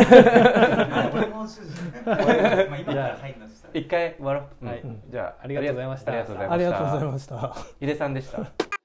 [1.45, 1.73] 主人
[2.05, 4.79] まあ今から入るのした一回終わろう、はい。
[4.79, 5.01] うん。
[5.09, 6.11] じゃあありがとうございました。
[6.13, 6.55] ありがとうございました。
[6.55, 7.55] ありがとうございました。
[7.81, 8.84] 井出さんでした